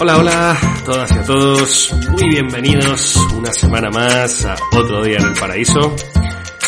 Hola, 0.00 0.16
hola 0.16 0.56
todas 0.84 1.10
y 1.10 1.14
a 1.14 1.24
todos. 1.24 1.92
Muy 2.10 2.28
bienvenidos 2.28 3.16
una 3.34 3.52
semana 3.52 3.90
más 3.90 4.44
a 4.44 4.54
otro 4.76 5.02
día 5.02 5.18
en 5.18 5.26
el 5.26 5.34
paraíso. 5.34 5.96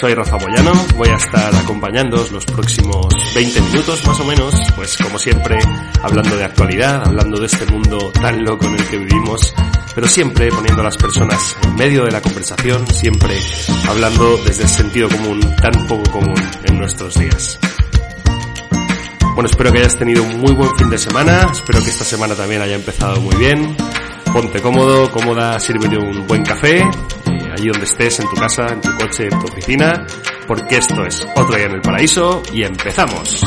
Soy 0.01 0.15
Rafa 0.15 0.37
Moyano, 0.37 0.73
voy 0.97 1.11
a 1.11 1.15
estar 1.15 1.55
acompañándoos 1.55 2.33
los 2.33 2.45
próximos 2.45 3.07
20 3.33 3.61
minutos 3.61 4.05
más 4.05 4.19
o 4.19 4.25
menos, 4.25 4.53
pues 4.75 4.97
como 4.97 5.17
siempre 5.17 5.59
hablando 6.03 6.37
de 6.37 6.43
actualidad, 6.43 7.07
hablando 7.07 7.39
de 7.39 7.47
este 7.47 7.67
mundo 7.67 8.11
tan 8.21 8.43
loco 8.43 8.67
en 8.67 8.75
el 8.75 8.89
que 8.89 8.99
vivimos, 8.99 9.55
pero 9.95 10.09
siempre 10.09 10.51
poniendo 10.51 10.81
a 10.81 10.87
las 10.87 10.97
personas 10.97 11.57
en 11.63 11.77
medio 11.77 12.05
de 12.07 12.11
la 12.11 12.21
conversación, 12.21 12.85
siempre 12.89 13.39
hablando 13.89 14.39
desde 14.39 14.65
el 14.65 14.69
sentido 14.69 15.09
común 15.09 15.41
tan 15.63 15.87
poco 15.87 16.11
común 16.11 16.43
en 16.65 16.79
nuestros 16.79 17.15
días. 17.15 17.61
Bueno, 19.35 19.49
espero 19.49 19.73
que 19.73 19.79
hayas 19.79 19.97
tenido 19.97 20.23
un 20.23 20.41
muy 20.41 20.53
buen 20.55 20.75
fin 20.77 20.91
de 20.91 20.99
semana, 20.99 21.47
espero 21.51 21.83
que 21.83 21.91
esta 21.91 22.05
semana 22.05 22.35
también 22.35 22.63
haya 22.63 22.75
empezado 22.75 23.21
muy 23.21 23.35
bien. 23.37 23.77
Ponte 24.33 24.61
cómodo, 24.61 25.11
cómoda, 25.11 25.59
sírvete 25.59 25.97
un 25.97 26.27
buen 26.27 26.45
café, 26.45 26.79
eh, 26.79 27.53
allí 27.57 27.69
donde 27.69 27.85
estés, 27.85 28.21
en 28.21 28.29
tu 28.29 28.37
casa, 28.37 28.67
en 28.69 28.81
tu 28.81 28.91
coche, 28.97 29.25
en 29.25 29.39
tu 29.41 29.47
oficina, 29.47 30.07
porque 30.47 30.77
esto 30.77 31.05
es 31.05 31.27
otro 31.35 31.57
día 31.57 31.67
en 31.67 31.73
el 31.73 31.81
paraíso 31.81 32.43
y 32.53 32.63
empezamos. 32.63 33.43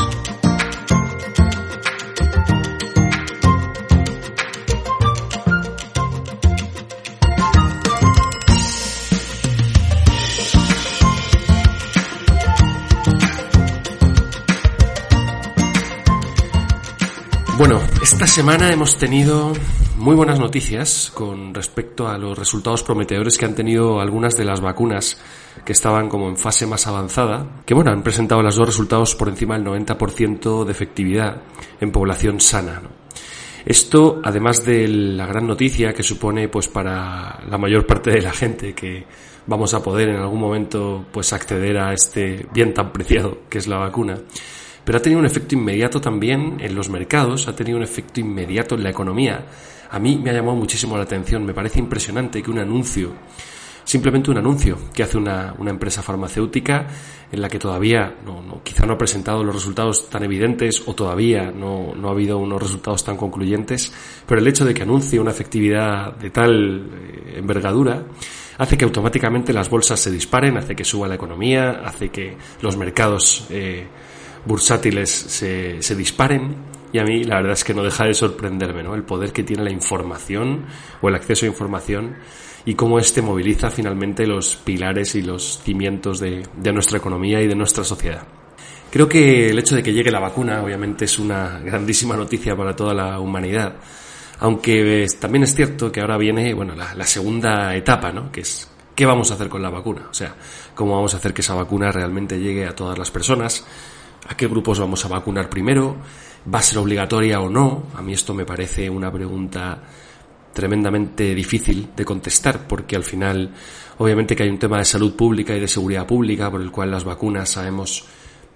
Esta 18.14 18.28
semana 18.28 18.72
hemos 18.72 18.96
tenido 18.96 19.52
muy 19.96 20.14
buenas 20.14 20.38
noticias 20.38 21.10
con 21.12 21.52
respecto 21.52 22.06
a 22.06 22.16
los 22.16 22.38
resultados 22.38 22.84
prometedores 22.84 23.36
que 23.36 23.44
han 23.44 23.56
tenido 23.56 24.00
algunas 24.00 24.36
de 24.36 24.44
las 24.44 24.60
vacunas 24.60 25.20
que 25.64 25.72
estaban 25.72 26.08
como 26.08 26.28
en 26.28 26.36
fase 26.36 26.64
más 26.64 26.86
avanzada, 26.86 27.44
que 27.66 27.74
bueno, 27.74 27.90
han 27.90 28.04
presentado 28.04 28.40
los 28.40 28.54
dos 28.54 28.68
resultados 28.68 29.16
por 29.16 29.28
encima 29.28 29.58
del 29.58 29.66
90% 29.66 30.64
de 30.64 30.70
efectividad 30.70 31.42
en 31.80 31.90
población 31.90 32.38
sana. 32.38 32.82
Esto, 33.66 34.20
además 34.22 34.64
de 34.64 34.86
la 34.86 35.26
gran 35.26 35.48
noticia 35.48 35.92
que 35.92 36.04
supone 36.04 36.48
pues 36.48 36.68
para 36.68 37.40
la 37.48 37.58
mayor 37.58 37.84
parte 37.84 38.12
de 38.12 38.22
la 38.22 38.32
gente 38.32 38.74
que 38.74 39.06
vamos 39.48 39.74
a 39.74 39.82
poder 39.82 40.10
en 40.10 40.20
algún 40.20 40.38
momento 40.38 41.04
pues 41.10 41.32
acceder 41.32 41.78
a 41.78 41.92
este 41.92 42.46
bien 42.54 42.72
tan 42.72 42.92
preciado 42.92 43.38
que 43.50 43.58
es 43.58 43.66
la 43.66 43.78
vacuna, 43.78 44.20
pero 44.84 44.98
ha 44.98 45.02
tenido 45.02 45.20
un 45.20 45.26
efecto 45.26 45.54
inmediato 45.54 46.00
también 46.00 46.58
en 46.60 46.74
los 46.74 46.88
mercados, 46.88 47.48
ha 47.48 47.56
tenido 47.56 47.76
un 47.76 47.82
efecto 47.82 48.20
inmediato 48.20 48.74
en 48.74 48.82
la 48.84 48.90
economía. 48.90 49.44
A 49.90 49.98
mí 49.98 50.20
me 50.22 50.30
ha 50.30 50.34
llamado 50.34 50.56
muchísimo 50.56 50.96
la 50.96 51.04
atención, 51.04 51.44
me 51.44 51.54
parece 51.54 51.78
impresionante 51.78 52.42
que 52.42 52.50
un 52.50 52.58
anuncio, 52.58 53.12
simplemente 53.84 54.30
un 54.30 54.38
anuncio 54.38 54.78
que 54.92 55.02
hace 55.02 55.16
una, 55.16 55.54
empresa 55.66 56.02
farmacéutica 56.02 56.86
en 57.30 57.40
la 57.40 57.48
que 57.48 57.58
todavía, 57.58 58.14
no, 58.24 58.42
no, 58.42 58.62
quizá 58.62 58.86
no 58.86 58.94
ha 58.94 58.98
presentado 58.98 59.42
los 59.42 59.54
resultados 59.54 60.08
tan 60.10 60.22
evidentes 60.24 60.82
o 60.86 60.94
todavía 60.94 61.50
no, 61.50 61.94
no 61.94 62.08
ha 62.08 62.12
habido 62.12 62.38
unos 62.38 62.62
resultados 62.62 63.04
tan 63.04 63.16
concluyentes, 63.16 63.92
pero 64.26 64.40
el 64.40 64.46
hecho 64.46 64.64
de 64.64 64.74
que 64.74 64.82
anuncie 64.82 65.18
una 65.18 65.30
efectividad 65.30 66.14
de 66.16 66.30
tal 66.30 66.90
eh, 66.92 67.38
envergadura, 67.38 68.04
hace 68.58 68.76
que 68.76 68.84
automáticamente 68.84 69.52
las 69.52 69.68
bolsas 69.68 69.98
se 70.00 70.10
disparen, 70.10 70.56
hace 70.56 70.76
que 70.76 70.84
suba 70.84 71.08
la 71.08 71.14
economía, 71.14 71.82
hace 71.84 72.10
que 72.10 72.36
los 72.60 72.76
mercados 72.76 73.46
eh, 73.50 73.86
bursátiles 74.44 75.10
se, 75.10 75.82
se 75.82 75.96
disparen 75.96 76.56
y 76.92 76.98
a 76.98 77.04
mí 77.04 77.24
la 77.24 77.36
verdad 77.36 77.52
es 77.52 77.64
que 77.64 77.74
no 77.74 77.82
deja 77.82 78.04
de 78.04 78.14
sorprenderme 78.14 78.82
¿no? 78.82 78.94
el 78.94 79.02
poder 79.02 79.32
que 79.32 79.42
tiene 79.42 79.64
la 79.64 79.70
información 79.70 80.66
o 81.00 81.08
el 81.08 81.14
acceso 81.14 81.46
a 81.46 81.48
información 81.48 82.16
y 82.64 82.74
cómo 82.74 82.98
éste 82.98 83.20
moviliza 83.20 83.70
finalmente 83.70 84.26
los 84.26 84.56
pilares 84.56 85.14
y 85.14 85.22
los 85.22 85.60
cimientos 85.62 86.20
de, 86.20 86.46
de 86.56 86.72
nuestra 86.72 86.98
economía 86.98 87.42
y 87.42 87.46
de 87.46 87.54
nuestra 87.54 87.84
sociedad. 87.84 88.26
Creo 88.90 89.08
que 89.08 89.50
el 89.50 89.58
hecho 89.58 89.74
de 89.74 89.82
que 89.82 89.92
llegue 89.92 90.10
la 90.10 90.20
vacuna 90.20 90.62
obviamente 90.62 91.04
es 91.04 91.18
una 91.18 91.58
grandísima 91.58 92.16
noticia 92.16 92.56
para 92.56 92.76
toda 92.76 92.94
la 92.94 93.18
humanidad, 93.18 93.74
aunque 94.38 95.06
también 95.18 95.42
es 95.42 95.54
cierto 95.54 95.90
que 95.90 96.00
ahora 96.00 96.16
viene 96.16 96.54
bueno, 96.54 96.74
la 96.74 97.06
segunda 97.06 97.74
etapa, 97.74 98.12
¿no? 98.12 98.30
que 98.30 98.42
es 98.42 98.68
qué 98.94 99.06
vamos 99.06 99.30
a 99.30 99.34
hacer 99.34 99.48
con 99.48 99.62
la 99.62 99.70
vacuna, 99.70 100.06
o 100.10 100.14
sea, 100.14 100.34
cómo 100.74 100.94
vamos 100.94 101.14
a 101.14 101.16
hacer 101.16 101.34
que 101.34 101.40
esa 101.40 101.54
vacuna 101.54 101.90
realmente 101.90 102.38
llegue 102.38 102.66
a 102.66 102.74
todas 102.74 102.98
las 102.98 103.10
personas, 103.10 103.64
¿A 104.28 104.36
qué 104.36 104.48
grupos 104.48 104.78
vamos 104.78 105.04
a 105.04 105.08
vacunar 105.08 105.50
primero? 105.50 105.96
¿Va 106.52 106.58
a 106.58 106.62
ser 106.62 106.78
obligatoria 106.78 107.40
o 107.40 107.50
no? 107.50 107.84
A 107.94 108.02
mí 108.02 108.12
esto 108.12 108.34
me 108.34 108.44
parece 108.44 108.88
una 108.88 109.12
pregunta 109.12 109.82
tremendamente 110.52 111.34
difícil 111.34 111.90
de 111.94 112.04
contestar 112.04 112.66
porque 112.66 112.96
al 112.96 113.02
final 113.02 113.52
obviamente 113.98 114.36
que 114.36 114.44
hay 114.44 114.48
un 114.48 114.58
tema 114.58 114.78
de 114.78 114.84
salud 114.84 115.14
pública 115.14 115.54
y 115.54 115.60
de 115.60 115.68
seguridad 115.68 116.06
pública 116.06 116.50
por 116.50 116.62
el 116.62 116.70
cual 116.70 116.90
las 116.90 117.04
vacunas 117.04 117.50
sabemos 117.50 118.04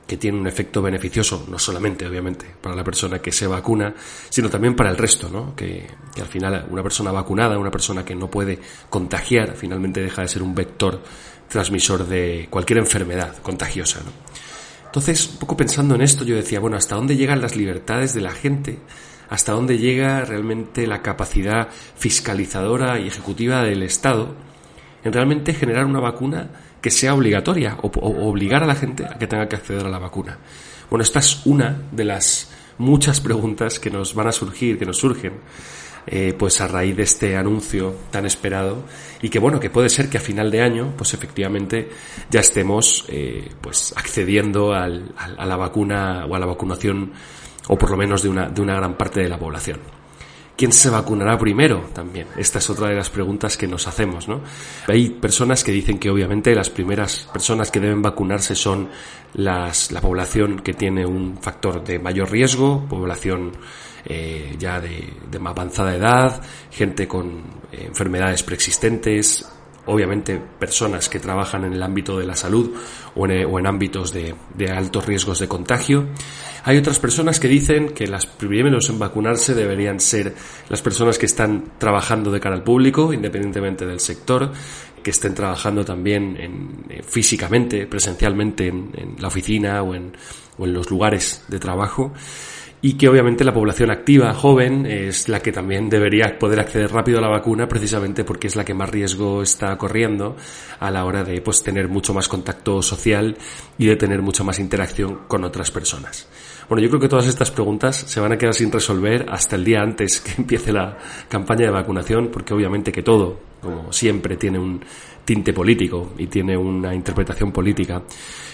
que 0.06 0.16
tienen 0.16 0.40
un 0.40 0.46
efecto 0.46 0.80
beneficioso, 0.80 1.44
no 1.50 1.58
solamente 1.58 2.06
obviamente 2.06 2.46
para 2.62 2.74
la 2.74 2.82
persona 2.82 3.18
que 3.18 3.30
se 3.30 3.46
vacuna, 3.46 3.94
sino 4.30 4.48
también 4.48 4.74
para 4.74 4.88
el 4.88 4.96
resto, 4.96 5.28
¿no? 5.28 5.54
Que, 5.54 5.86
que 6.14 6.22
al 6.22 6.28
final 6.28 6.66
una 6.70 6.82
persona 6.82 7.12
vacunada, 7.12 7.58
una 7.58 7.70
persona 7.70 8.06
que 8.06 8.14
no 8.14 8.30
puede 8.30 8.58
contagiar, 8.88 9.54
finalmente 9.54 10.00
deja 10.00 10.22
de 10.22 10.28
ser 10.28 10.42
un 10.42 10.54
vector 10.54 11.02
transmisor 11.46 12.06
de 12.06 12.46
cualquier 12.48 12.78
enfermedad 12.78 13.36
contagiosa, 13.42 14.00
¿no? 14.00 14.12
Entonces, 14.88 15.28
un 15.32 15.36
poco 15.36 15.54
pensando 15.54 15.94
en 15.94 16.00
esto, 16.00 16.24
yo 16.24 16.34
decía, 16.34 16.60
bueno, 16.60 16.78
¿hasta 16.78 16.96
dónde 16.96 17.14
llegan 17.14 17.42
las 17.42 17.56
libertades 17.56 18.14
de 18.14 18.22
la 18.22 18.30
gente? 18.30 18.78
¿Hasta 19.28 19.52
dónde 19.52 19.76
llega 19.76 20.24
realmente 20.24 20.86
la 20.86 21.02
capacidad 21.02 21.68
fiscalizadora 21.94 22.98
y 22.98 23.06
ejecutiva 23.06 23.62
del 23.62 23.82
Estado 23.82 24.34
en 25.04 25.12
realmente 25.12 25.52
generar 25.52 25.84
una 25.84 26.00
vacuna 26.00 26.48
que 26.80 26.90
sea 26.90 27.12
obligatoria 27.12 27.76
o, 27.82 27.88
obligar 28.28 28.62
a 28.62 28.66
la 28.66 28.74
gente 28.74 29.04
a 29.04 29.18
que 29.18 29.26
tenga 29.26 29.46
que 29.46 29.56
acceder 29.56 29.84
a 29.84 29.90
la 29.90 29.98
vacuna? 29.98 30.38
Bueno, 30.88 31.02
esta 31.02 31.18
es 31.18 31.44
una 31.44 31.82
de 31.92 32.04
las 32.04 32.50
muchas 32.78 33.20
preguntas 33.20 33.78
que 33.78 33.90
nos 33.90 34.14
van 34.14 34.28
a 34.28 34.32
surgir, 34.32 34.78
que 34.78 34.86
nos 34.86 34.96
surgen 34.96 35.34
eh, 36.10 36.34
pues 36.38 36.60
a 36.60 36.68
raíz 36.68 36.96
de 36.96 37.02
este 37.02 37.36
anuncio 37.36 37.94
tan 38.10 38.24
esperado 38.24 38.84
y 39.20 39.28
que 39.28 39.38
bueno 39.38 39.60
que 39.60 39.70
puede 39.70 39.88
ser 39.88 40.08
que 40.08 40.18
a 40.18 40.20
final 40.20 40.50
de 40.50 40.62
año 40.62 40.94
pues 40.96 41.12
efectivamente 41.14 41.90
ya 42.30 42.40
estemos 42.40 43.04
eh, 43.08 43.50
pues 43.60 43.92
accediendo 43.96 44.72
al, 44.72 45.12
a 45.16 45.44
la 45.44 45.56
vacuna 45.56 46.24
o 46.26 46.34
a 46.34 46.38
la 46.38 46.46
vacunación 46.46 47.12
o 47.68 47.76
por 47.76 47.90
lo 47.90 47.96
menos 47.96 48.22
de 48.22 48.30
una, 48.30 48.48
de 48.48 48.62
una 48.62 48.74
gran 48.74 48.96
parte 48.96 49.20
de 49.20 49.28
la 49.28 49.38
población. 49.38 49.97
¿Quién 50.58 50.72
se 50.72 50.90
vacunará 50.90 51.38
primero? 51.38 51.88
También. 51.94 52.26
Esta 52.36 52.58
es 52.58 52.68
otra 52.68 52.88
de 52.88 52.96
las 52.96 53.08
preguntas 53.10 53.56
que 53.56 53.68
nos 53.68 53.86
hacemos, 53.86 54.26
¿no? 54.26 54.40
Hay 54.88 55.10
personas 55.10 55.62
que 55.62 55.70
dicen 55.70 56.00
que 56.00 56.10
obviamente 56.10 56.52
las 56.52 56.68
primeras 56.68 57.28
personas 57.32 57.70
que 57.70 57.78
deben 57.78 58.02
vacunarse 58.02 58.56
son 58.56 58.88
las, 59.34 59.92
la 59.92 60.00
población 60.00 60.58
que 60.58 60.74
tiene 60.74 61.06
un 61.06 61.38
factor 61.40 61.84
de 61.84 62.00
mayor 62.00 62.32
riesgo, 62.32 62.84
población 62.88 63.52
eh, 64.04 64.56
ya 64.58 64.80
de, 64.80 65.38
más 65.38 65.52
avanzada 65.52 65.94
edad, 65.94 66.42
gente 66.72 67.06
con 67.06 67.40
eh, 67.70 67.84
enfermedades 67.86 68.42
preexistentes, 68.42 69.48
obviamente 69.88 70.40
personas 70.58 71.08
que 71.08 71.18
trabajan 71.18 71.64
en 71.64 71.72
el 71.72 71.82
ámbito 71.82 72.18
de 72.18 72.26
la 72.26 72.36
salud 72.36 72.74
o 73.14 73.26
en, 73.26 73.66
ámbitos 73.66 74.12
de, 74.12 74.34
altos 74.70 75.06
riesgos 75.06 75.38
de 75.38 75.48
contagio. 75.48 76.06
Hay 76.64 76.76
otras 76.76 76.98
personas 76.98 77.40
que 77.40 77.48
dicen 77.48 77.90
que 77.90 78.06
las 78.06 78.26
primeros 78.26 78.90
en 78.90 78.98
vacunarse 78.98 79.54
deberían 79.54 79.98
ser 79.98 80.34
las 80.68 80.82
personas 80.82 81.18
que 81.18 81.26
están 81.26 81.72
trabajando 81.78 82.30
de 82.30 82.38
cara 82.38 82.54
al 82.54 82.62
público, 82.62 83.12
independientemente 83.12 83.86
del 83.86 84.00
sector, 84.00 84.52
que 85.02 85.10
estén 85.10 85.34
trabajando 85.34 85.84
también 85.84 86.36
en, 86.36 86.84
eh, 86.90 87.02
físicamente, 87.02 87.86
presencialmente 87.86 88.68
en, 88.68 89.16
la 89.18 89.28
oficina 89.28 89.82
o 89.82 89.94
en 89.94 90.12
los 90.58 90.90
lugares 90.90 91.44
de 91.48 91.58
trabajo 91.58 92.12
y 92.80 92.94
que 92.94 93.08
obviamente 93.08 93.44
la 93.44 93.52
población 93.52 93.90
activa, 93.90 94.32
joven, 94.34 94.86
es 94.86 95.28
la 95.28 95.40
que 95.40 95.52
también 95.52 95.88
debería 95.88 96.38
poder 96.38 96.60
acceder 96.60 96.92
rápido 96.92 97.18
a 97.18 97.20
la 97.20 97.28
vacuna 97.28 97.66
precisamente 97.66 98.24
porque 98.24 98.46
es 98.46 98.56
la 98.56 98.64
que 98.64 98.74
más 98.74 98.88
riesgo 98.88 99.42
está 99.42 99.76
corriendo 99.76 100.36
a 100.78 100.90
la 100.90 101.04
hora 101.04 101.24
de 101.24 101.40
pues 101.40 101.62
tener 101.62 101.88
mucho 101.88 102.14
más 102.14 102.28
contacto 102.28 102.80
social 102.82 103.36
y 103.78 103.86
de 103.86 103.96
tener 103.96 104.22
mucha 104.22 104.44
más 104.44 104.58
interacción 104.60 105.20
con 105.26 105.44
otras 105.44 105.70
personas. 105.70 106.28
Bueno, 106.68 106.82
yo 106.82 106.90
creo 106.90 107.00
que 107.00 107.08
todas 107.08 107.26
estas 107.26 107.50
preguntas 107.50 107.96
se 107.96 108.20
van 108.20 108.32
a 108.32 108.36
quedar 108.36 108.52
sin 108.52 108.70
resolver 108.70 109.24
hasta 109.30 109.56
el 109.56 109.64
día 109.64 109.80
antes 109.80 110.20
que 110.20 110.32
empiece 110.38 110.72
la 110.72 110.98
campaña 111.28 111.64
de 111.64 111.70
vacunación, 111.70 112.28
porque 112.30 112.52
obviamente 112.52 112.92
que 112.92 113.02
todo, 113.02 113.40
como 113.62 113.90
siempre, 113.92 114.36
tiene 114.36 114.58
un 114.58 114.84
tinte 115.28 115.52
político 115.52 116.12
y 116.16 116.26
tiene 116.28 116.56
una 116.56 116.94
interpretación 116.94 117.52
política. 117.52 118.02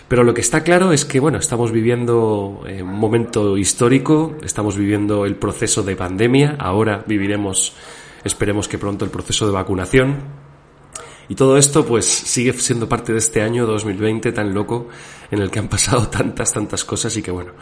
Pero 0.08 0.24
lo 0.24 0.34
que 0.34 0.40
está 0.40 0.64
claro 0.64 0.90
es 0.90 1.04
que, 1.04 1.20
bueno, 1.20 1.38
estamos 1.38 1.70
viviendo 1.70 2.64
eh, 2.66 2.82
un 2.82 2.98
momento 2.98 3.56
histórico, 3.56 4.36
estamos 4.42 4.76
viviendo 4.76 5.24
el 5.24 5.36
proceso 5.36 5.84
de 5.84 5.94
pandemia, 5.94 6.56
ahora 6.58 7.04
viviremos, 7.06 7.74
esperemos 8.24 8.66
que 8.66 8.76
pronto, 8.76 9.04
el 9.04 9.12
proceso 9.12 9.46
de 9.46 9.52
vacunación. 9.52 10.16
Y 11.28 11.36
todo 11.36 11.58
esto, 11.58 11.86
pues, 11.86 12.06
sigue 12.06 12.52
siendo 12.54 12.88
parte 12.88 13.12
de 13.12 13.18
este 13.18 13.40
año 13.40 13.66
2020 13.66 14.32
tan 14.32 14.52
loco 14.52 14.88
en 15.30 15.38
el 15.38 15.52
que 15.52 15.60
han 15.60 15.68
pasado 15.68 16.08
tantas, 16.10 16.52
tantas 16.52 16.84
cosas 16.84 17.16
y 17.16 17.22
que, 17.22 17.30
bueno, 17.30 17.52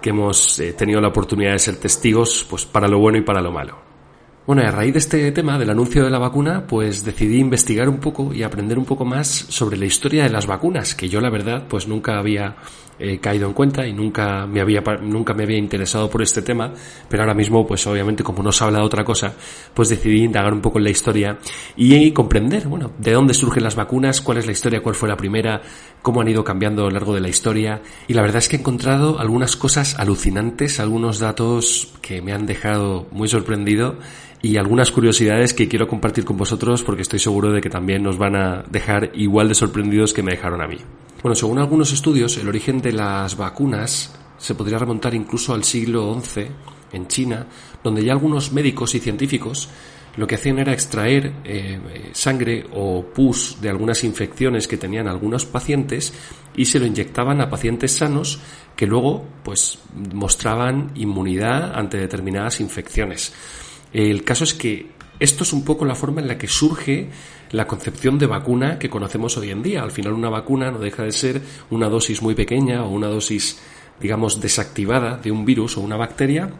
que 0.00 0.10
hemos 0.10 0.58
eh, 0.60 0.72
tenido 0.72 0.98
la 0.98 1.08
oportunidad 1.08 1.52
de 1.52 1.58
ser 1.58 1.76
testigos, 1.76 2.46
pues, 2.48 2.64
para 2.64 2.88
lo 2.88 2.98
bueno 2.98 3.18
y 3.18 3.22
para 3.22 3.42
lo 3.42 3.52
malo. 3.52 3.91
Bueno, 4.44 4.62
a 4.62 4.72
raíz 4.72 4.92
de 4.92 4.98
este 4.98 5.30
tema, 5.30 5.56
del 5.56 5.70
anuncio 5.70 6.02
de 6.02 6.10
la 6.10 6.18
vacuna, 6.18 6.66
pues 6.66 7.04
decidí 7.04 7.38
investigar 7.38 7.88
un 7.88 7.98
poco 7.98 8.34
y 8.34 8.42
aprender 8.42 8.76
un 8.76 8.84
poco 8.84 9.04
más 9.04 9.28
sobre 9.28 9.76
la 9.76 9.86
historia 9.86 10.24
de 10.24 10.30
las 10.30 10.48
vacunas, 10.48 10.96
que 10.96 11.08
yo 11.08 11.20
la 11.20 11.30
verdad 11.30 11.62
pues 11.68 11.86
nunca 11.86 12.18
había 12.18 12.56
eh, 12.98 13.20
caído 13.20 13.46
en 13.46 13.52
cuenta 13.52 13.86
y 13.86 13.92
nunca 13.92 14.44
me 14.48 14.60
había 14.60 14.80
nunca 15.00 15.32
me 15.32 15.44
había 15.44 15.58
interesado 15.58 16.10
por 16.10 16.22
este 16.22 16.42
tema, 16.42 16.72
pero 17.08 17.22
ahora 17.22 17.34
mismo 17.34 17.64
pues 17.64 17.86
obviamente 17.86 18.24
como 18.24 18.42
no 18.42 18.50
se 18.50 18.64
habla 18.64 18.80
de 18.80 18.84
otra 18.84 19.04
cosa, 19.04 19.32
pues 19.72 19.88
decidí 19.88 20.24
indagar 20.24 20.52
un 20.52 20.60
poco 20.60 20.78
en 20.78 20.84
la 20.84 20.90
historia 20.90 21.38
y 21.76 22.10
comprender, 22.10 22.66
bueno, 22.66 22.90
de 22.98 23.12
dónde 23.12 23.34
surgen 23.34 23.62
las 23.62 23.76
vacunas, 23.76 24.20
cuál 24.20 24.38
es 24.38 24.46
la 24.46 24.52
historia, 24.52 24.82
cuál 24.82 24.96
fue 24.96 25.08
la 25.08 25.16
primera, 25.16 25.62
cómo 26.02 26.20
han 26.20 26.26
ido 26.26 26.42
cambiando 26.42 26.82
a 26.82 26.86
lo 26.86 26.90
largo 26.90 27.14
de 27.14 27.20
la 27.20 27.28
historia. 27.28 27.80
Y 28.08 28.14
la 28.14 28.22
verdad 28.22 28.38
es 28.38 28.48
que 28.48 28.56
he 28.56 28.58
encontrado 28.58 29.20
algunas 29.20 29.54
cosas 29.54 29.98
alucinantes, 30.00 30.80
algunos 30.80 31.20
datos 31.20 31.94
que 32.02 32.20
me 32.20 32.32
han 32.32 32.44
dejado 32.44 33.06
muy 33.12 33.28
sorprendido 33.28 33.98
y 34.42 34.56
algunas 34.56 34.90
curiosidades 34.90 35.54
que 35.54 35.68
quiero 35.68 35.86
compartir 35.86 36.24
con 36.24 36.36
vosotros 36.36 36.82
porque 36.82 37.02
estoy 37.02 37.20
seguro 37.20 37.52
de 37.52 37.60
que 37.60 37.70
también 37.70 38.02
nos 38.02 38.18
van 38.18 38.34
a 38.34 38.64
dejar 38.68 39.12
igual 39.14 39.48
de 39.48 39.54
sorprendidos 39.54 40.12
que 40.12 40.22
me 40.22 40.32
dejaron 40.32 40.60
a 40.60 40.66
mí. 40.66 40.78
Bueno, 41.22 41.36
según 41.36 41.60
algunos 41.60 41.92
estudios, 41.92 42.36
el 42.36 42.48
origen 42.48 42.82
de 42.82 42.92
las 42.92 43.36
vacunas 43.36 44.12
se 44.36 44.56
podría 44.56 44.78
remontar 44.78 45.14
incluso 45.14 45.54
al 45.54 45.62
siglo 45.62 46.20
XI 46.20 46.48
en 46.92 47.06
China, 47.06 47.46
donde 47.84 48.04
ya 48.04 48.12
algunos 48.12 48.52
médicos 48.52 48.96
y 48.96 48.98
científicos 48.98 49.68
lo 50.16 50.26
que 50.26 50.34
hacían 50.34 50.58
era 50.58 50.72
extraer 50.72 51.32
eh, 51.44 52.10
sangre 52.12 52.66
o 52.74 53.02
pus 53.02 53.58
de 53.62 53.70
algunas 53.70 54.04
infecciones 54.04 54.68
que 54.68 54.76
tenían 54.76 55.08
algunos 55.08 55.46
pacientes 55.46 56.12
y 56.54 56.66
se 56.66 56.78
lo 56.80 56.86
inyectaban 56.86 57.40
a 57.40 57.48
pacientes 57.48 57.96
sanos 57.96 58.40
que 58.76 58.86
luego 58.86 59.24
pues 59.42 59.78
mostraban 60.12 60.90
inmunidad 60.96 61.72
ante 61.74 61.96
determinadas 61.96 62.60
infecciones. 62.60 63.32
El 63.92 64.24
caso 64.24 64.44
es 64.44 64.54
que 64.54 64.86
esto 65.20 65.44
es 65.44 65.52
un 65.52 65.64
poco 65.64 65.84
la 65.84 65.94
forma 65.94 66.20
en 66.20 66.28
la 66.28 66.38
que 66.38 66.48
surge 66.48 67.08
la 67.50 67.66
concepción 67.66 68.18
de 68.18 68.26
vacuna 68.26 68.78
que 68.78 68.90
conocemos 68.90 69.36
hoy 69.36 69.50
en 69.50 69.62
día. 69.62 69.82
Al 69.82 69.92
final 69.92 70.14
una 70.14 70.30
vacuna 70.30 70.70
no 70.70 70.78
deja 70.78 71.04
de 71.04 71.12
ser 71.12 71.42
una 71.70 71.88
dosis 71.88 72.22
muy 72.22 72.34
pequeña 72.34 72.84
o 72.84 72.88
una 72.88 73.08
dosis, 73.08 73.60
digamos, 74.00 74.40
desactivada 74.40 75.18
de 75.18 75.30
un 75.30 75.44
virus 75.44 75.76
o 75.76 75.80
una 75.80 75.96
bacteria 75.96 76.50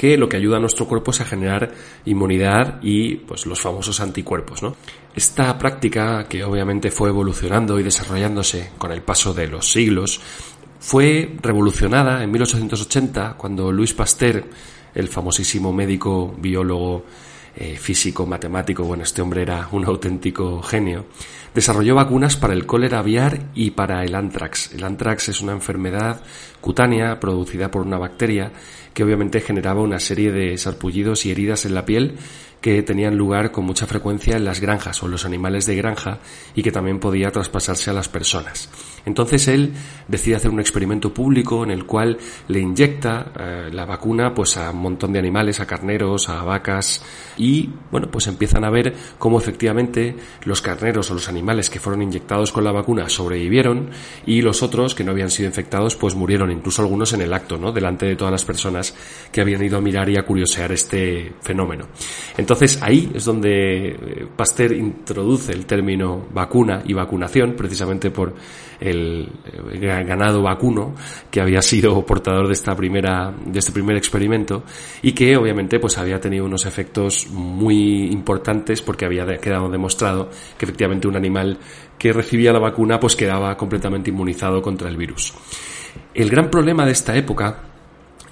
que 0.00 0.16
lo 0.16 0.30
que 0.30 0.38
ayuda 0.38 0.56
a 0.56 0.60
nuestro 0.60 0.88
cuerpo 0.88 1.10
es 1.10 1.20
a 1.20 1.26
generar 1.26 1.74
inmunidad 2.06 2.78
y 2.80 3.16
pues 3.16 3.44
los 3.44 3.60
famosos 3.60 4.00
anticuerpos. 4.00 4.62
Esta 5.14 5.58
práctica 5.58 6.26
que 6.26 6.42
obviamente 6.42 6.90
fue 6.90 7.10
evolucionando 7.10 7.78
y 7.78 7.82
desarrollándose 7.82 8.70
con 8.78 8.92
el 8.92 9.02
paso 9.02 9.34
de 9.34 9.48
los 9.48 9.70
siglos 9.70 10.18
fue 10.78 11.36
revolucionada 11.42 12.24
en 12.24 12.30
1880 12.30 13.34
cuando 13.36 13.70
Louis 13.70 13.92
Pasteur 13.92 14.46
el 14.94 15.08
famosísimo 15.08 15.72
médico, 15.72 16.34
biólogo, 16.38 17.04
eh, 17.56 17.76
físico, 17.76 18.26
matemático, 18.26 18.84
bueno, 18.84 19.02
este 19.02 19.22
hombre 19.22 19.42
era 19.42 19.68
un 19.72 19.84
auténtico 19.84 20.62
genio, 20.62 21.06
desarrolló 21.52 21.96
vacunas 21.96 22.36
para 22.36 22.54
el 22.54 22.64
cólera 22.64 23.00
aviar 23.00 23.40
y 23.54 23.72
para 23.72 24.04
el 24.04 24.14
antrax. 24.14 24.72
El 24.72 24.84
antrax 24.84 25.30
es 25.30 25.40
una 25.40 25.52
enfermedad 25.52 26.22
cutánea 26.60 27.18
producida 27.18 27.70
por 27.70 27.82
una 27.82 27.98
bacteria 27.98 28.52
que 28.94 29.02
obviamente 29.02 29.40
generaba 29.40 29.82
una 29.82 29.98
serie 29.98 30.30
de 30.30 30.56
sarpullidos 30.58 31.26
y 31.26 31.32
heridas 31.32 31.64
en 31.64 31.74
la 31.74 31.84
piel 31.84 32.16
que 32.60 32.82
tenían 32.82 33.16
lugar 33.16 33.50
con 33.52 33.64
mucha 33.64 33.86
frecuencia 33.86 34.36
en 34.36 34.44
las 34.44 34.60
granjas 34.60 35.02
o 35.02 35.06
en 35.06 35.12
los 35.12 35.24
animales 35.24 35.66
de 35.66 35.76
granja 35.76 36.18
y 36.54 36.62
que 36.62 36.70
también 36.70 37.00
podía 37.00 37.30
traspasarse 37.30 37.90
a 37.90 37.94
las 37.94 38.08
personas. 38.08 38.68
Entonces 39.06 39.48
él 39.48 39.72
decide 40.08 40.36
hacer 40.36 40.50
un 40.50 40.60
experimento 40.60 41.12
público 41.14 41.64
en 41.64 41.70
el 41.70 41.86
cual 41.86 42.18
le 42.48 42.60
inyecta 42.60 43.32
eh, 43.38 43.70
la 43.72 43.86
vacuna 43.86 44.34
pues 44.34 44.56
a 44.58 44.70
un 44.70 44.82
montón 44.82 45.12
de 45.12 45.18
animales, 45.18 45.60
a 45.60 45.66
carneros, 45.66 46.28
a 46.28 46.44
vacas 46.44 47.02
y 47.38 47.70
bueno, 47.90 48.10
pues 48.10 48.26
empiezan 48.26 48.64
a 48.64 48.70
ver 48.70 48.94
cómo 49.18 49.38
efectivamente 49.38 50.14
los 50.44 50.60
carneros 50.60 51.10
o 51.10 51.14
los 51.14 51.28
animales 51.28 51.70
que 51.70 51.80
fueron 51.80 52.02
inyectados 52.02 52.52
con 52.52 52.64
la 52.64 52.72
vacuna 52.72 53.08
sobrevivieron 53.08 53.90
y 54.26 54.42
los 54.42 54.62
otros 54.62 54.94
que 54.94 55.04
no 55.04 55.12
habían 55.12 55.30
sido 55.30 55.48
infectados 55.48 55.96
pues 55.96 56.14
murieron, 56.14 56.50
incluso 56.50 56.82
algunos 56.82 57.14
en 57.14 57.22
el 57.22 57.32
acto, 57.32 57.56
¿no? 57.56 57.72
delante 57.72 58.04
de 58.04 58.16
todas 58.16 58.32
las 58.32 58.44
personas 58.44 58.94
que 59.32 59.40
habían 59.40 59.62
ido 59.62 59.78
a 59.78 59.80
mirar 59.80 60.10
y 60.10 60.18
a 60.18 60.24
curiosear 60.24 60.72
este 60.72 61.32
fenómeno. 61.40 61.86
Entonces 62.36 62.49
ahí 62.80 63.10
es 63.14 63.24
donde 63.24 63.88
eh, 63.88 64.26
Pasteur 64.36 64.72
introduce 64.72 65.52
el 65.52 65.66
término 65.66 66.26
vacuna 66.32 66.82
y 66.84 66.92
vacunación 66.92 67.54
precisamente 67.54 68.10
por 68.10 68.34
el, 68.80 69.28
ganado 69.80 70.42
vacuno 70.42 70.94
que 71.30 71.40
había 71.40 71.62
sido 71.62 72.04
portador 72.04 72.46
de 72.46 72.54
esta 72.54 72.74
primera 72.74 73.32
de 73.44 73.58
este 73.58 73.72
primer 73.72 73.96
experimento 73.96 74.64
y 75.02 75.12
que 75.12 75.36
obviamente 75.36 75.78
pues 75.78 75.98
había 75.98 76.20
tenido 76.20 76.44
unos 76.44 76.66
efectos 76.66 77.28
muy 77.30 78.10
importantes 78.10 78.82
porque 78.82 79.04
había 79.04 79.26
quedado 79.38 79.68
demostrado 79.68 80.30
que 80.58 80.64
efectivamente 80.64 81.08
un 81.08 81.16
animal 81.16 81.58
que 81.98 82.12
recibía 82.12 82.52
la 82.52 82.58
vacuna 82.58 82.98
pues 82.98 83.16
quedaba 83.16 83.56
completamente 83.56 84.10
inmunizado 84.10 84.62
contra 84.62 84.88
el 84.88 84.96
virus. 84.96 85.34
El 86.14 86.30
gran 86.30 86.50
problema 86.50 86.86
de 86.86 86.92
esta 86.92 87.16
época 87.16 87.69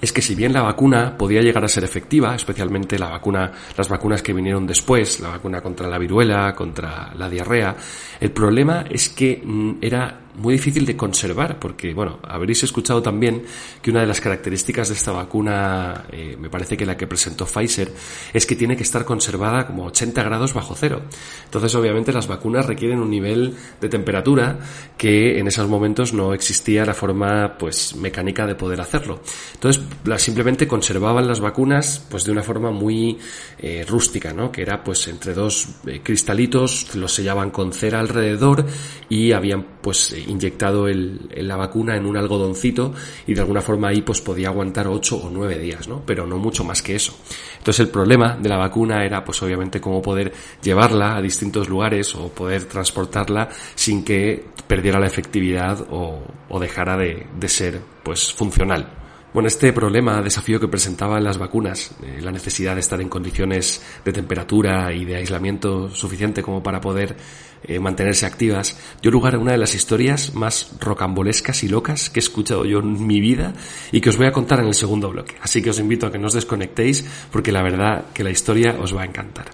es 0.01 0.13
que 0.13 0.21
si 0.21 0.35
bien 0.35 0.53
la 0.53 0.61
vacuna 0.61 1.17
podía 1.17 1.41
llegar 1.41 1.63
a 1.63 1.67
ser 1.67 1.83
efectiva, 1.83 2.35
especialmente 2.35 2.97
la 2.97 3.09
vacuna, 3.09 3.51
las 3.77 3.89
vacunas 3.89 4.21
que 4.21 4.33
vinieron 4.33 4.65
después, 4.65 5.19
la 5.19 5.29
vacuna 5.29 5.61
contra 5.61 5.87
la 5.87 5.97
viruela, 5.97 6.53
contra 6.55 7.13
la 7.15 7.29
diarrea, 7.29 7.75
el 8.19 8.31
problema 8.31 8.85
es 8.89 9.09
que 9.09 9.41
mm, 9.43 9.73
era 9.81 10.19
muy 10.39 10.53
difícil 10.53 10.85
de 10.85 10.95
conservar, 10.95 11.59
porque, 11.59 11.93
bueno, 11.93 12.19
habréis 12.23 12.63
escuchado 12.63 13.01
también 13.01 13.43
que 13.81 13.91
una 13.91 14.01
de 14.01 14.07
las 14.07 14.21
características 14.21 14.89
de 14.89 14.95
esta 14.95 15.11
vacuna, 15.11 16.05
eh, 16.11 16.35
me 16.39 16.49
parece 16.49 16.77
que 16.77 16.85
la 16.85 16.97
que 16.97 17.07
presentó 17.07 17.45
Pfizer, 17.45 17.93
es 18.33 18.45
que 18.45 18.55
tiene 18.55 18.75
que 18.75 18.83
estar 18.83 19.05
conservada 19.05 19.67
como 19.67 19.85
80 19.85 20.23
grados 20.23 20.53
bajo 20.53 20.75
cero. 20.75 21.01
Entonces, 21.45 21.75
obviamente, 21.75 22.13
las 22.13 22.27
vacunas 22.27 22.65
requieren 22.65 22.99
un 22.99 23.09
nivel 23.09 23.55
de 23.81 23.89
temperatura 23.89 24.59
que 24.97 25.39
en 25.39 25.47
esos 25.47 25.67
momentos 25.67 26.13
no 26.13 26.33
existía 26.33 26.85
la 26.85 26.93
forma, 26.93 27.57
pues, 27.57 27.95
mecánica 27.95 28.47
de 28.47 28.55
poder 28.55 28.81
hacerlo. 28.81 29.21
Entonces, 29.53 29.83
simplemente 30.17 30.67
conservaban 30.67 31.27
las 31.27 31.39
vacunas, 31.39 32.05
pues, 32.09 32.23
de 32.23 32.31
una 32.31 32.43
forma 32.43 32.71
muy 32.71 33.17
eh, 33.59 33.85
rústica, 33.87 34.33
¿no? 34.33 34.51
Que 34.51 34.61
era, 34.61 34.83
pues, 34.83 35.07
entre 35.07 35.33
dos 35.33 35.67
eh, 35.85 36.01
cristalitos, 36.03 36.95
los 36.95 37.13
sellaban 37.13 37.51
con 37.51 37.73
cera 37.73 37.99
alrededor 37.99 38.65
y 39.09 39.31
habían, 39.31 39.65
pues, 39.81 40.13
inyectado 40.29 40.87
el, 40.87 41.29
la 41.35 41.55
vacuna 41.55 41.95
en 41.97 42.05
un 42.05 42.17
algodoncito 42.17 42.93
y 43.27 43.33
de 43.33 43.41
alguna 43.41 43.61
forma 43.61 43.89
ahí 43.89 44.01
pues 44.01 44.21
podía 44.21 44.49
aguantar 44.49 44.87
8 44.87 45.17
o 45.17 45.29
9 45.29 45.59
días, 45.59 45.87
¿no? 45.87 46.01
Pero 46.05 46.25
no 46.25 46.37
mucho 46.37 46.63
más 46.63 46.81
que 46.81 46.95
eso. 46.95 47.17
Entonces 47.57 47.81
el 47.81 47.89
problema 47.89 48.37
de 48.37 48.49
la 48.49 48.57
vacuna 48.57 49.03
era 49.03 49.23
pues 49.23 49.41
obviamente 49.43 49.81
cómo 49.81 50.01
poder 50.01 50.31
llevarla 50.61 51.15
a 51.15 51.21
distintos 51.21 51.67
lugares 51.67 52.15
o 52.15 52.29
poder 52.29 52.65
transportarla 52.65 53.49
sin 53.75 54.03
que 54.03 54.45
perdiera 54.67 54.99
la 54.99 55.07
efectividad 55.07 55.85
o, 55.89 56.21
o 56.47 56.59
dejara 56.59 56.95
de, 56.95 57.27
de 57.37 57.49
ser 57.49 57.81
pues 58.03 58.31
funcional. 58.33 58.99
Bueno, 59.31 59.45
este 59.47 59.71
problema, 59.73 60.23
desafío 60.23 60.59
que 60.59 60.67
presentaban 60.67 61.23
las 61.23 61.37
vacunas, 61.37 61.91
eh, 62.01 62.19
la 62.19 62.31
necesidad 62.31 62.73
de 62.73 62.79
estar 62.79 62.99
en 62.99 63.09
condiciones 63.09 63.79
de 64.03 64.11
temperatura 64.11 64.91
y 64.91 65.05
de 65.05 65.17
aislamiento 65.17 65.89
suficiente 65.91 66.41
como 66.41 66.63
para 66.63 66.81
poder 66.81 67.15
eh, 67.63 67.79
mantenerse 67.79 68.25
activas, 68.25 68.77
dio 69.01 69.11
lugar 69.11 69.35
a 69.35 69.39
una 69.39 69.51
de 69.51 69.57
las 69.57 69.75
historias 69.75 70.33
más 70.33 70.71
rocambolescas 70.79 71.63
y 71.63 71.67
locas 71.67 72.09
que 72.09 72.19
he 72.19 72.23
escuchado 72.23 72.65
yo 72.65 72.79
en 72.79 73.05
mi 73.05 73.19
vida 73.19 73.53
y 73.91 74.01
que 74.01 74.09
os 74.09 74.17
voy 74.17 74.27
a 74.27 74.31
contar 74.31 74.59
en 74.59 74.67
el 74.67 74.73
segundo 74.73 75.09
bloque. 75.09 75.35
Así 75.41 75.61
que 75.61 75.69
os 75.69 75.79
invito 75.79 76.07
a 76.07 76.11
que 76.11 76.17
no 76.17 76.27
os 76.27 76.33
desconectéis 76.33 77.05
porque 77.31 77.51
la 77.51 77.61
verdad 77.61 78.05
que 78.13 78.23
la 78.23 78.31
historia 78.31 78.77
os 78.79 78.95
va 78.95 79.01
a 79.01 79.05
encantar. 79.05 79.45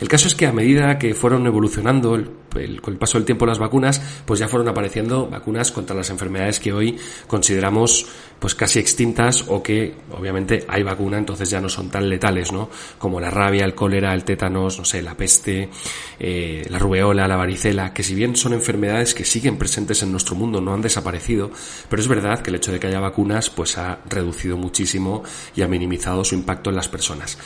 El 0.00 0.08
caso 0.08 0.28
es 0.28 0.34
que 0.34 0.46
a 0.46 0.52
medida 0.52 0.98
que 0.98 1.14
fueron 1.14 1.46
evolucionando 1.46 2.10
con 2.50 2.92
el 2.92 2.98
paso 2.98 3.18
del 3.18 3.24
tiempo 3.24 3.46
las 3.46 3.58
vacunas, 3.58 4.00
pues 4.24 4.38
ya 4.38 4.48
fueron 4.48 4.68
apareciendo 4.68 5.26
vacunas 5.26 5.72
contra 5.72 5.96
las 5.96 6.10
enfermedades 6.10 6.60
que 6.60 6.72
hoy 6.72 6.96
consideramos 7.26 8.06
pues 8.38 8.54
casi 8.54 8.78
extintas 8.78 9.44
o 9.48 9.62
que 9.62 9.94
obviamente 10.12 10.64
hay 10.68 10.82
vacuna, 10.82 11.18
entonces 11.18 11.50
ya 11.50 11.60
no 11.60 11.68
son 11.68 11.88
tan 11.88 12.08
letales, 12.08 12.52
¿no? 12.52 12.68
Como 12.98 13.18
la 13.18 13.30
rabia, 13.30 13.64
el 13.64 13.74
cólera, 13.74 14.12
el 14.12 14.24
tétanos, 14.24 14.78
no 14.78 14.84
sé, 14.84 15.02
la 15.02 15.16
peste, 15.16 15.70
eh, 16.18 16.66
la 16.68 16.78
rubeola, 16.78 17.26
la 17.26 17.36
varicela, 17.44 17.92
que 17.92 18.02
si 18.02 18.14
bien 18.14 18.36
son 18.36 18.54
enfermedades 18.54 19.14
que 19.14 19.24
siguen 19.24 19.58
presentes 19.58 20.02
en 20.02 20.10
nuestro 20.10 20.34
mundo, 20.34 20.62
no 20.62 20.72
han 20.72 20.80
desaparecido, 20.80 21.50
pero 21.90 22.00
es 22.00 22.08
verdad 22.08 22.40
que 22.40 22.48
el 22.48 22.56
hecho 22.56 22.72
de 22.72 22.80
que 22.80 22.86
haya 22.86 23.00
vacunas 23.00 23.50
pues 23.50 23.76
ha 23.76 24.00
reducido 24.08 24.56
muchísimo 24.56 25.22
y 25.54 25.60
ha 25.60 25.68
minimizado 25.68 26.24
su 26.24 26.34
impacto 26.34 26.70
en 26.70 26.76
las 26.76 26.88
personas. 26.88 27.36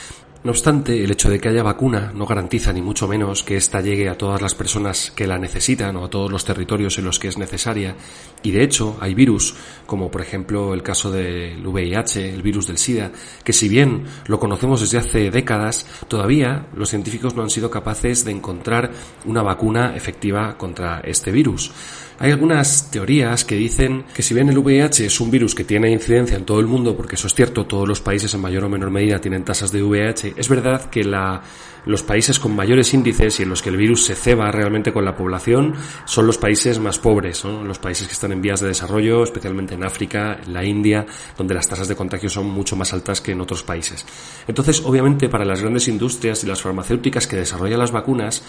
No 0.45 0.53
obstante, 0.53 1.03
el 1.03 1.11
hecho 1.11 1.29
de 1.29 1.41
que 1.41 1.49
haya 1.49 1.65
vacuna 1.65 2.13
no 2.15 2.25
garantiza 2.25 2.73
ni 2.73 2.81
mucho 2.81 3.09
menos 3.09 3.43
que 3.43 3.57
ésta 3.57 3.81
llegue 3.81 4.09
a 4.09 4.17
todas 4.17 4.41
las 4.41 4.55
personas 4.55 5.11
que 5.11 5.27
la 5.27 5.37
necesitan 5.37 5.97
o 5.97 6.05
a 6.05 6.11
todos 6.11 6.31
los 6.31 6.45
territorios 6.45 6.97
en 6.97 7.07
los 7.07 7.19
que 7.19 7.27
es 7.27 7.39
necesaria. 7.39 7.97
Y 8.45 8.53
de 8.53 8.63
hecho, 8.63 8.97
hay 9.01 9.15
virus, 9.15 9.57
como 9.85 10.13
por 10.13 10.21
ejemplo 10.23 10.75
el 10.75 10.85
caso 10.85 11.11
del 11.11 11.67
VIH, 11.67 12.35
el 12.35 12.43
virus 12.43 12.69
del 12.69 12.79
SIDA, 12.79 13.11
que 13.43 13.53
si 13.53 13.69
bien 13.69 14.05
lo 14.27 14.39
conocemos 14.39 14.81
desde 14.81 14.99
hace 14.99 15.33
décadas, 15.33 15.87
todavía 16.07 16.67
los 16.73 16.91
científicos 16.91 17.35
no 17.35 17.43
han 17.43 17.51
sido 17.51 17.69
capaces 17.69 18.25
de 18.25 18.31
encontrar 18.31 18.93
una 19.25 19.43
vacuna 19.43 19.97
efectiva 19.97 20.57
contra 20.57 21.01
este 21.01 21.33
virus. 21.33 21.73
Hay 22.21 22.33
algunas 22.33 22.91
teorías 22.91 23.45
que 23.45 23.55
dicen 23.55 24.05
que 24.13 24.25
si 24.25 24.35
bien 24.35 24.49
el 24.49 24.59
VIH 24.59 25.07
es 25.07 25.21
un 25.21 25.31
virus 25.31 25.55
que 25.55 25.63
tiene 25.63 25.93
incidencia 25.93 26.37
en 26.37 26.45
todo 26.45 26.59
el 26.59 26.67
mundo, 26.67 26.97
porque 26.97 27.15
eso 27.15 27.29
es 27.29 27.35
cierto, 27.35 27.67
todos 27.67 27.87
los 27.87 28.01
países 28.01 28.35
en 28.35 28.41
mayor 28.41 28.65
o 28.65 28.69
menor 28.69 28.91
medida 28.91 29.21
tienen 29.21 29.45
tasas 29.45 29.71
de 29.71 29.85
VIH, 29.85 30.35
es 30.39 30.49
verdad 30.49 30.89
que 30.91 31.05
la, 31.05 31.43
los 31.89 32.03
países 32.03 32.39
con 32.39 32.55
mayores 32.55 32.93
índices 32.93 33.41
y 33.41 33.45
en 33.45 33.49
los 33.49 33.63
que 33.63 33.71
el 33.71 33.77
virus 33.77 34.05
se 34.05 34.15
ceba 34.15 34.51
realmente 34.51 34.93
con 34.93 35.05
la 35.05 35.17
población 35.17 35.75
son 36.05 36.27
los 36.27 36.37
países 36.37 36.79
más 36.79 36.99
pobres, 36.99 37.45
los 37.45 37.79
países 37.79 38.07
que 38.07 38.13
están 38.13 38.33
en 38.33 38.43
vías 38.43 38.61
de 38.61 38.69
desarrollo, 38.69 39.25
especialmente 39.25 39.75
en 39.75 39.85
África, 39.85 40.39
en 40.45 40.53
la 40.53 40.65
India, 40.65 41.07
donde 41.37 41.55
las 41.55 41.67
tasas 41.67 41.89
de 41.89 41.97
contagio 41.97 42.29
son 42.29 42.47
mucho 42.47 42.77
más 42.77 42.93
altas 42.93 43.21
que 43.21 43.33
en 43.33 43.41
otros 43.41 43.63
países. 43.63 44.05
Entonces, 44.47 44.83
obviamente, 44.85 45.29
para 45.31 45.47
las 45.47 45.63
grandes 45.63 45.89
industrias 45.89 46.45
y 46.45 46.47
las 46.47 46.61
farmacéuticas 46.61 47.27
que 47.27 47.37
desarrollan 47.37 47.79
las 47.79 47.91
vacunas, 47.91 48.43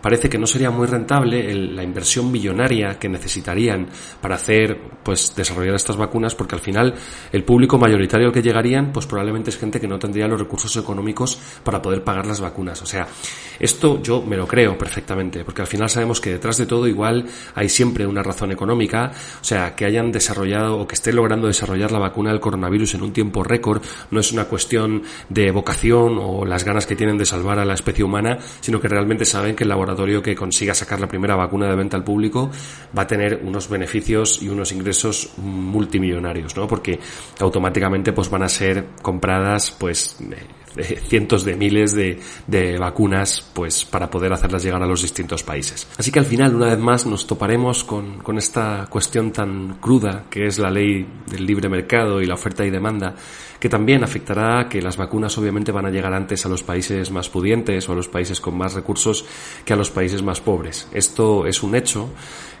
parece 0.00 0.28
que 0.28 0.38
no 0.38 0.46
sería 0.46 0.70
muy 0.70 0.86
rentable 0.86 1.54
la 1.54 1.82
inversión 1.82 2.30
millonaria 2.32 2.98
que 2.98 3.08
necesitarían 3.08 3.88
para 4.20 4.36
hacer, 4.36 4.78
pues, 5.02 5.34
desarrollar 5.36 5.74
estas 5.74 5.96
vacunas, 5.96 6.34
porque 6.34 6.54
al 6.54 6.60
final 6.60 6.94
el 7.32 7.44
público 7.44 7.78
mayoritario 7.78 8.28
al 8.28 8.32
que 8.32 8.42
llegarían, 8.42 8.92
pues 8.92 9.06
probablemente 9.06 9.50
es 9.50 9.58
gente 9.58 9.80
que 9.80 9.88
no 9.88 9.98
tendría 9.98 10.26
los 10.26 10.40
recursos 10.40 10.74
económicos 10.76 11.38
para 11.62 11.82
poder 11.82 12.02
pagar 12.02 12.26
las 12.26 12.40
vacunas. 12.40 12.80
O 12.82 12.86
sea, 12.86 13.06
esto 13.58 14.02
yo 14.02 14.22
me 14.22 14.36
lo 14.36 14.46
creo 14.46 14.78
perfectamente, 14.78 15.44
porque 15.44 15.62
al 15.62 15.68
final 15.68 15.90
sabemos 15.90 16.20
que 16.20 16.30
detrás 16.30 16.56
de 16.56 16.66
todo 16.66 16.86
igual 16.86 17.26
hay 17.54 17.68
siempre 17.68 18.06
una 18.06 18.22
razón 18.22 18.52
económica, 18.52 19.12
o 19.40 19.44
sea, 19.44 19.74
que 19.74 19.84
hayan 19.84 20.10
desarrollado 20.10 20.78
o 20.78 20.86
que 20.86 20.94
estén 20.94 21.16
logrando 21.16 21.46
desarrollar 21.46 21.92
la 21.92 21.98
vacuna 21.98 22.30
del 22.30 22.40
coronavirus 22.40 22.94
en 22.94 23.02
un 23.02 23.12
tiempo 23.12 23.44
récord, 23.44 23.82
no 24.10 24.20
es 24.20 24.32
una 24.32 24.44
cuestión 24.44 25.02
de 25.28 25.50
vocación 25.50 26.18
o 26.18 26.44
las 26.44 26.64
ganas 26.64 26.86
que 26.86 26.96
tienen 26.96 27.18
de 27.18 27.26
salvar 27.26 27.58
a 27.58 27.64
la 27.64 27.74
especie 27.74 28.04
humana, 28.04 28.38
sino 28.60 28.80
que 28.80 28.88
realmente 28.88 29.24
saben 29.24 29.54
que 29.54 29.64
el 29.64 29.68
laboratorio 29.68 29.89
que 30.22 30.34
consiga 30.34 30.74
sacar 30.74 31.00
la 31.00 31.08
primera 31.08 31.36
vacuna 31.36 31.68
de 31.68 31.76
venta 31.76 31.96
al 31.96 32.04
público 32.04 32.50
va 32.96 33.02
a 33.02 33.06
tener 33.06 33.40
unos 33.44 33.68
beneficios 33.68 34.42
y 34.42 34.48
unos 34.48 34.72
ingresos 34.72 35.32
multimillonarios, 35.38 36.56
¿no? 36.56 36.66
Porque 36.66 36.98
automáticamente 37.38 38.12
pues 38.12 38.28
van 38.30 38.42
a 38.42 38.48
ser 38.48 38.86
compradas 39.02 39.70
pues 39.78 40.16
cientos 41.08 41.44
de 41.44 41.56
miles 41.56 41.92
de, 41.92 42.20
de, 42.46 42.78
vacunas 42.78 43.44
pues 43.52 43.84
para 43.84 44.10
poder 44.10 44.32
hacerlas 44.32 44.62
llegar 44.62 44.82
a 44.82 44.86
los 44.86 45.02
distintos 45.02 45.42
países. 45.42 45.86
Así 45.98 46.12
que 46.12 46.18
al 46.18 46.24
final, 46.24 46.54
una 46.54 46.66
vez 46.66 46.78
más, 46.78 47.06
nos 47.06 47.26
toparemos 47.26 47.84
con, 47.84 48.18
con 48.18 48.38
esta 48.38 48.86
cuestión 48.88 49.32
tan 49.32 49.78
cruda 49.80 50.24
que 50.30 50.46
es 50.46 50.58
la 50.58 50.70
ley 50.70 51.06
del 51.26 51.46
libre 51.46 51.68
mercado 51.68 52.20
y 52.20 52.26
la 52.26 52.34
oferta 52.34 52.64
y 52.64 52.70
demanda 52.70 53.14
que 53.60 53.68
también 53.68 54.02
afectará 54.02 54.68
que 54.68 54.80
las 54.80 54.96
vacunas 54.96 55.36
obviamente 55.36 55.70
van 55.70 55.84
a 55.84 55.90
llegar 55.90 56.14
antes 56.14 56.46
a 56.46 56.48
los 56.48 56.62
países 56.62 57.10
más 57.10 57.28
pudientes 57.28 57.86
o 57.88 57.92
a 57.92 57.94
los 57.94 58.08
países 58.08 58.40
con 58.40 58.56
más 58.56 58.72
recursos 58.72 59.26
que 59.64 59.74
a 59.74 59.76
los 59.76 59.90
países 59.90 60.22
más 60.22 60.40
pobres. 60.40 60.88
Esto 60.92 61.46
es 61.46 61.62
un 61.62 61.74
hecho 61.74 62.08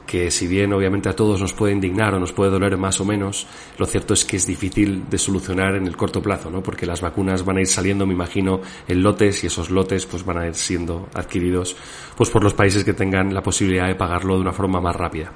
que 0.06 0.30
si 0.30 0.46
bien 0.46 0.72
obviamente 0.72 1.08
a 1.08 1.16
todos 1.16 1.40
nos 1.40 1.52
puede 1.52 1.72
indignar 1.72 2.14
o 2.14 2.20
nos 2.20 2.32
puede 2.32 2.50
doler 2.50 2.76
más 2.76 3.00
o 3.00 3.04
menos, 3.04 3.46
lo 3.78 3.86
cierto 3.86 4.14
es 4.14 4.24
que 4.24 4.36
es 4.36 4.46
difícil 4.46 5.08
de 5.08 5.18
solucionar 5.18 5.76
en 5.76 5.86
el 5.86 5.96
corto 5.96 6.20
plazo, 6.20 6.50
¿no? 6.50 6.62
Porque 6.62 6.86
las 6.86 7.00
vacunas 7.00 7.44
van 7.44 7.58
a 7.58 7.60
ir 7.60 7.66
saliendo, 7.66 8.06
me 8.06 8.14
imagino, 8.14 8.60
en 8.88 9.02
lotes 9.02 9.44
y 9.44 9.46
esos 9.46 9.70
lotes 9.70 10.06
pues 10.06 10.24
van 10.24 10.38
a 10.38 10.46
ir 10.46 10.54
siendo 10.54 11.08
adquiridos 11.14 11.76
pues 12.16 12.30
por 12.30 12.42
los 12.42 12.54
países 12.54 12.84
que 12.84 12.92
tengan 12.92 13.32
la 13.32 13.42
posibilidad 13.42 13.86
de 13.86 13.94
pagarlo 13.94 14.34
de 14.34 14.42
una 14.42 14.52
forma 14.52 14.80
más 14.80 14.96
rápida. 14.96 15.32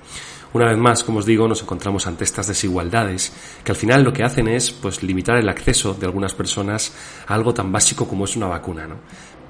Una 0.55 0.67
vez 0.67 0.79
más, 0.79 1.03
como 1.03 1.19
os 1.19 1.27
digo, 1.27 1.49
nos 1.49 1.63
encontramos 1.63 2.07
ante 2.07 2.23
estas 2.23 2.47
desigualdades 2.47 3.33
que 3.65 3.73
al 3.73 3.77
final 3.77 4.05
lo 4.05 4.13
que 4.13 4.23
hacen 4.23 4.47
es 4.47 4.71
pues 4.71 5.03
limitar 5.03 5.37
el 5.37 5.49
acceso 5.49 5.95
de 5.95 6.07
algunas 6.07 6.33
personas 6.33 6.95
a 7.27 7.35
algo 7.35 7.53
tan 7.53 7.73
básico 7.73 8.07
como 8.07 8.25
es 8.25 8.37
una 8.37 8.47
vacuna, 8.47 8.87
¿no? 8.87 8.97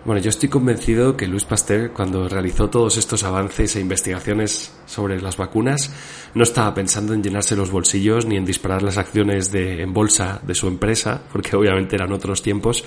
Bueno, 0.04 0.20
yo 0.20 0.28
estoy 0.28 0.50
convencido 0.50 1.16
que 1.16 1.26
Luis 1.26 1.46
Pasteur, 1.46 1.92
cuando 1.92 2.28
realizó 2.28 2.68
todos 2.68 2.98
estos 2.98 3.24
avances 3.24 3.74
e 3.74 3.80
investigaciones 3.80 4.70
sobre 4.84 5.18
las 5.18 5.38
vacunas, 5.38 5.90
no 6.34 6.42
estaba 6.42 6.74
pensando 6.74 7.14
en 7.14 7.22
llenarse 7.22 7.56
los 7.56 7.70
bolsillos 7.70 8.26
ni 8.26 8.36
en 8.36 8.44
disparar 8.44 8.82
las 8.82 8.98
acciones 8.98 9.50
de, 9.50 9.80
en 9.80 9.94
bolsa 9.94 10.42
de 10.46 10.54
su 10.54 10.68
empresa, 10.68 11.22
porque 11.32 11.56
obviamente 11.56 11.96
eran 11.96 12.12
otros 12.12 12.42
tiempos, 12.42 12.84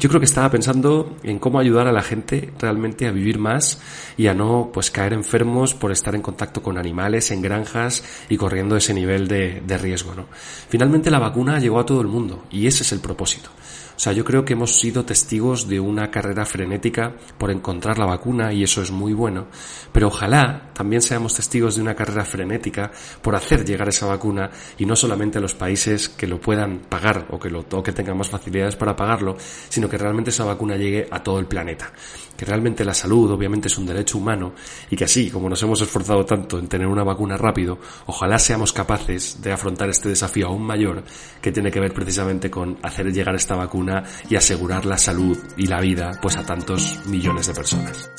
yo 0.00 0.08
creo 0.08 0.20
que 0.20 0.26
estaba 0.26 0.50
pensando 0.50 1.16
en 1.22 1.38
cómo 1.38 1.60
ayudar 1.60 1.86
a 1.86 1.92
la 1.92 2.02
gente 2.02 2.52
realmente 2.58 3.06
a 3.06 3.12
vivir 3.12 3.38
más 3.38 3.80
y 4.16 4.26
a 4.26 4.34
no 4.34 4.70
pues 4.72 4.90
caer 4.90 5.12
enfermos 5.12 5.74
por 5.74 5.92
estar 5.92 6.16
en 6.16 6.22
contacto 6.22 6.60
con 6.60 6.76
animales 6.76 7.30
en 7.30 7.40
granjas 7.40 8.02
y 8.28 8.36
corriendo 8.36 8.76
ese 8.76 8.94
nivel 8.94 9.28
de, 9.28 9.62
de 9.64 9.78
riesgo, 9.78 10.14
¿no? 10.16 10.26
Finalmente 10.68 11.10
la 11.10 11.20
vacuna 11.20 11.60
llegó 11.60 11.78
a 11.78 11.86
todo 11.86 12.00
el 12.00 12.08
mundo 12.08 12.44
y 12.50 12.66
ese 12.66 12.82
es 12.82 12.90
el 12.92 13.00
propósito. 13.00 13.50
O 13.98 14.00
sea, 14.00 14.12
yo 14.12 14.24
creo 14.24 14.44
que 14.44 14.52
hemos 14.52 14.76
sido 14.76 15.04
testigos 15.04 15.66
de 15.66 15.80
una 15.80 16.08
carrera 16.08 16.46
frenética 16.46 17.16
por 17.36 17.50
encontrar 17.50 17.98
la 17.98 18.06
vacuna 18.06 18.52
y 18.52 18.62
eso 18.62 18.80
es 18.80 18.92
muy 18.92 19.12
bueno, 19.12 19.48
pero 19.90 20.06
ojalá 20.06 20.70
también 20.72 21.02
seamos 21.02 21.34
testigos 21.34 21.74
de 21.74 21.82
una 21.82 21.96
carrera 21.96 22.24
frenética 22.24 22.92
por 23.20 23.34
hacer 23.34 23.64
llegar 23.64 23.88
esa 23.88 24.06
vacuna 24.06 24.50
y 24.78 24.86
no 24.86 24.94
solamente 24.94 25.38
a 25.38 25.40
los 25.40 25.54
países 25.54 26.08
que 26.08 26.28
lo 26.28 26.40
puedan 26.40 26.78
pagar 26.88 27.26
o 27.30 27.40
que, 27.40 27.50
lo, 27.50 27.66
que 27.82 27.90
tengan 27.90 28.16
más 28.16 28.28
facilidades 28.28 28.76
para 28.76 28.94
pagarlo, 28.94 29.36
sino 29.68 29.88
que 29.88 29.98
realmente 29.98 30.30
esa 30.30 30.44
vacuna 30.44 30.76
llegue 30.76 31.08
a 31.10 31.20
todo 31.20 31.40
el 31.40 31.46
planeta. 31.46 31.92
Que 32.36 32.44
realmente 32.44 32.84
la 32.84 32.94
salud 32.94 33.32
obviamente 33.32 33.66
es 33.66 33.76
un 33.78 33.86
derecho 33.86 34.18
humano 34.18 34.52
y 34.90 34.94
que 34.94 35.06
así 35.06 35.28
como 35.28 35.48
nos 35.48 35.60
hemos 35.64 35.80
esforzado 35.80 36.24
tanto 36.24 36.60
en 36.60 36.68
tener 36.68 36.86
una 36.86 37.02
vacuna 37.02 37.36
rápido, 37.36 37.80
ojalá 38.06 38.38
seamos 38.38 38.72
capaces 38.72 39.42
de 39.42 39.50
afrontar 39.50 39.90
este 39.90 40.10
desafío 40.10 40.46
aún 40.46 40.62
mayor 40.62 41.02
que 41.42 41.50
tiene 41.50 41.72
que 41.72 41.80
ver 41.80 41.92
precisamente 41.92 42.48
con 42.48 42.78
hacer 42.80 43.12
llegar 43.12 43.34
esta 43.34 43.56
vacuna 43.56 43.87
y 44.28 44.36
asegurar 44.36 44.84
la 44.86 44.98
salud 44.98 45.38
y 45.56 45.66
la 45.66 45.80
vida 45.80 46.18
pues 46.20 46.36
a 46.36 46.44
tantos 46.44 47.06
millones 47.06 47.46
de 47.46 47.54
personas. 47.54 48.10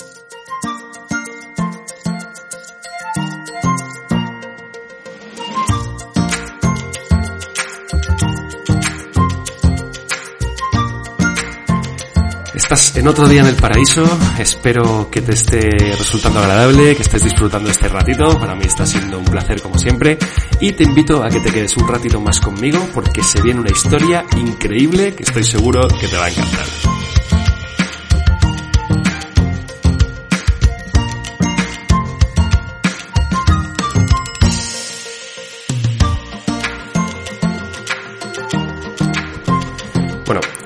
Estás 12.71 12.97
en 12.97 13.07
otro 13.07 13.27
día 13.27 13.41
en 13.41 13.47
el 13.47 13.55
paraíso, 13.55 14.03
espero 14.37 15.09
que 15.09 15.21
te 15.21 15.33
esté 15.33 15.59
resultando 15.97 16.37
agradable, 16.37 16.95
que 16.95 17.01
estés 17.01 17.23
disfrutando 17.23 17.67
este 17.67 17.89
ratito, 17.89 18.39
para 18.39 18.53
mí 18.53 18.61
está 18.63 18.85
siendo 18.85 19.17
un 19.17 19.25
placer 19.25 19.59
como 19.59 19.79
siempre. 19.79 20.19
Y 20.59 20.73
te 20.73 20.83
invito 20.83 21.23
a 21.23 21.29
que 21.29 21.39
te 21.39 21.51
quedes 21.51 21.75
un 21.77 21.87
ratito 21.87 22.21
más 22.21 22.39
conmigo 22.39 22.87
porque 22.93 23.23
se 23.23 23.41
viene 23.41 23.61
una 23.61 23.71
historia 23.71 24.23
increíble 24.37 25.15
que 25.15 25.23
estoy 25.23 25.45
seguro 25.45 25.87
que 25.99 26.07
te 26.07 26.15
va 26.15 26.25
a 26.25 26.29
encantar. 26.29 26.98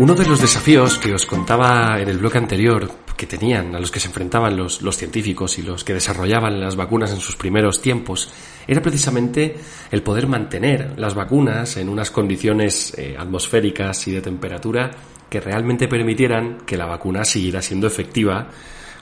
Uno 0.04 0.16
de 0.16 0.26
los 0.26 0.42
desafíos 0.42 0.98
que 0.98 1.14
os 1.14 1.26
contaba 1.26 1.98
en 1.98 2.10
el 2.10 2.18
bloque 2.18 2.38
anterior 2.38 2.92
que 3.16 3.26
tenían, 3.26 3.74
a 3.74 3.80
los 3.80 3.90
que 3.90 4.02
se 4.02 4.10
enfrentaban 4.10 4.58
los, 4.58 4.82
científicos 4.98 5.58
y 5.58 5.62
los 5.62 5.86
que 5.86 5.94
desarrollaban 5.94 6.60
las 6.60 6.76
vacunas 6.76 7.12
en 7.12 7.22
sus 7.22 7.38
primeros 7.38 7.82
tiempos, 7.82 8.30
era 8.68 8.82
precisamente 8.82 9.56
el 9.92 10.04
poder 10.04 10.28
mantener 10.28 11.00
las 11.00 11.16
vacunas 11.16 11.78
en 11.78 11.88
unas 11.88 12.12
condiciones 12.12 12.94
eh, 12.98 13.16
atmosféricas 13.18 14.06
y 14.10 14.12
de 14.12 14.22
temperatura 14.22 14.92
que 15.30 15.40
realmente 15.40 15.88
permitieran 15.88 16.66
que 16.66 16.76
la 16.76 16.86
vacuna 16.86 17.24
siguiera 17.24 17.62
siendo 17.62 17.88
efectiva 17.88 18.50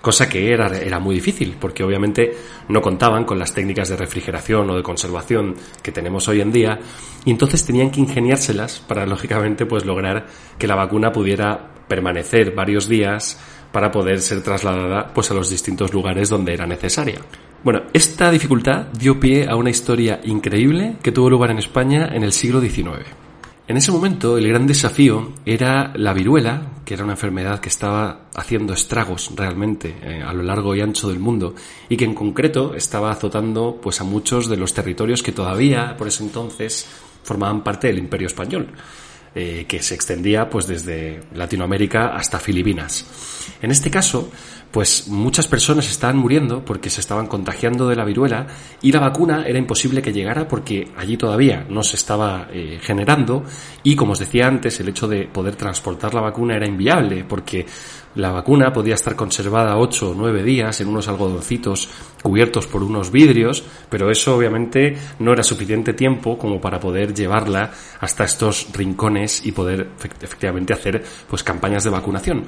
cosa 0.01 0.27
que 0.27 0.51
era, 0.51 0.67
era 0.77 1.00
muy 1.00 1.15
difícil, 1.15 1.55
porque 1.60 1.84
obviamente 1.84 2.36
no 2.67 2.81
contaban 2.81 3.24
con 3.24 3.39
las 3.39 3.53
técnicas 3.53 3.89
de 3.89 3.98
refrigeración 3.98 4.70
o 4.70 4.75
de 4.75 4.84
conservación 4.84 5.55
que 5.81 5.91
tenemos 5.91 6.27
hoy 6.27 6.41
en 6.41 6.51
día, 6.51 6.79
y 7.24 7.31
entonces 7.31 7.65
tenían 7.65 7.91
que 7.91 8.01
ingeniárselas 8.01 8.79
para, 8.79 9.05
lógicamente, 9.08 9.65
pues 9.65 9.86
lograr 9.86 10.25
que 10.58 10.67
la 10.67 10.75
vacuna 10.75 11.12
pudiera 11.12 11.72
permanecer 11.88 12.55
varios 12.55 12.88
días 12.88 13.39
para 13.72 13.91
poder 13.91 14.22
ser 14.22 14.41
trasladada 14.43 15.13
pues 15.13 15.31
a 15.31 15.34
los 15.34 15.50
distintos 15.50 15.93
lugares 15.93 16.29
donde 16.29 16.53
era 16.53 16.65
necesaria. 16.65 17.20
Bueno, 17.63 17.84
esta 17.93 18.31
dificultad 18.31 18.88
dio 18.88 19.20
pie 19.20 19.48
a 19.48 19.55
una 19.55 19.70
historia 19.70 20.20
increíble 20.24 20.96
que 21.03 21.12
tuvo 21.12 21.29
lugar 21.29 21.51
en 21.51 21.60
España 21.60 22.10
en 22.12 22.24
el 22.24 22.34
siglo 22.34 22.60
XIX. 22.60 23.05
En 23.68 23.77
ese 23.77 23.91
momento 23.91 24.38
el 24.38 24.48
gran 24.48 24.68
desafío 24.68 25.34
era 25.46 25.94
la 25.96 26.13
viruela, 26.13 26.82
que 26.84 26.96
era 26.96 27.03
una 27.03 27.13
enfermedad 27.13 27.60
que 27.60 27.70
estaba 27.70 28.25
haciendo 28.36 28.74
estragos 28.74 29.32
realmente 29.36 29.96
eh, 30.01 30.24
a 30.25 30.34
lo 30.34 30.44
largo 30.44 30.75
y 30.75 30.82
ancho 30.82 31.10
del 31.10 31.20
mundo 31.20 31.56
y 31.88 31.96
que 31.96 32.06
en 32.06 32.15
concreto 32.15 32.74
estaba 32.75 33.12
azotando 33.12 33.80
pues 33.82 34.01
a 34.01 34.03
muchos 34.03 34.50
de 34.50 34.58
los 34.58 34.74
territorios 34.74 35.24
que 35.24 35.32
todavía 35.32 35.96
por 35.96 36.08
ese 36.08 36.24
entonces 36.24 36.88
formaban 37.24 37.63
parte 37.63 37.88
del 37.88 38.00
Imperio 38.00 38.27
español. 38.27 38.68
Eh, 39.34 39.64
que 39.66 39.82
se 39.82 39.96
extendía 39.96 40.50
pues 40.50 40.68
desde 40.68 41.22
Latinoamérica 41.34 42.08
hasta 42.08 42.38
Filipinas. 42.38 43.06
En 43.62 43.72
este 43.72 43.90
caso, 43.90 44.30
pues 44.72 45.08
muchas 45.08 45.48
personas 45.48 45.90
estaban 45.90 46.18
muriendo 46.18 46.66
porque 46.66 46.90
se 46.90 47.00
estaban 47.00 47.28
contagiando 47.28 47.88
de 47.88 47.96
la 47.96 48.04
viruela 48.04 48.48
y 48.82 48.92
la 48.92 49.00
vacuna 49.00 49.46
era 49.48 49.58
imposible 49.58 50.02
que 50.02 50.12
llegara 50.12 50.50
porque 50.50 50.92
allí 50.98 51.16
todavía 51.16 51.66
no 51.70 51.82
se 51.82 51.96
estaba 51.96 52.50
eh, 52.52 52.80
generando 52.82 53.46
y 53.84 53.96
como 53.96 54.12
os 54.12 54.20
decía 54.20 54.48
antes 54.48 54.82
el 54.82 54.90
hecho 54.90 55.08
de 55.08 55.28
poder 55.28 55.56
transportar 55.56 56.14
la 56.14 56.20
vacuna 56.20 56.58
era 56.58 56.68
inviable 56.68 57.24
porque 57.24 57.66
la 58.15 58.32
vacuna 58.32 58.74
podía 58.74 58.96
estar 58.96 59.15
conservada 59.15 59.77
ocho 59.77 60.12
o 60.12 60.15
nueve 60.15 60.44
días 60.44 60.82
en 60.82 60.89
unos 60.89 61.08
algodoncitos 61.08 61.89
cubiertos 62.22 62.68
por 62.68 62.84
unos 62.84 63.12
vidrios 63.12 63.63
pero 63.89 64.12
eso 64.12 64.36
obviamente 64.36 64.98
no 65.20 65.34
era 65.34 65.44
suficiente 65.44 65.94
tiempo 65.94 66.38
como 66.38 66.60
para 66.60 66.80
poder 66.80 67.13
llevarla 67.13 67.72
hasta 68.00 68.25
estos 68.25 68.68
rincones 68.74 69.46
y 69.46 69.51
poder 69.51 69.89
efectivamente 70.22 70.74
hacer 70.74 71.03
pues 71.30 71.44
campañas 71.44 71.84
de 71.84 71.89
vacunación. 71.89 72.46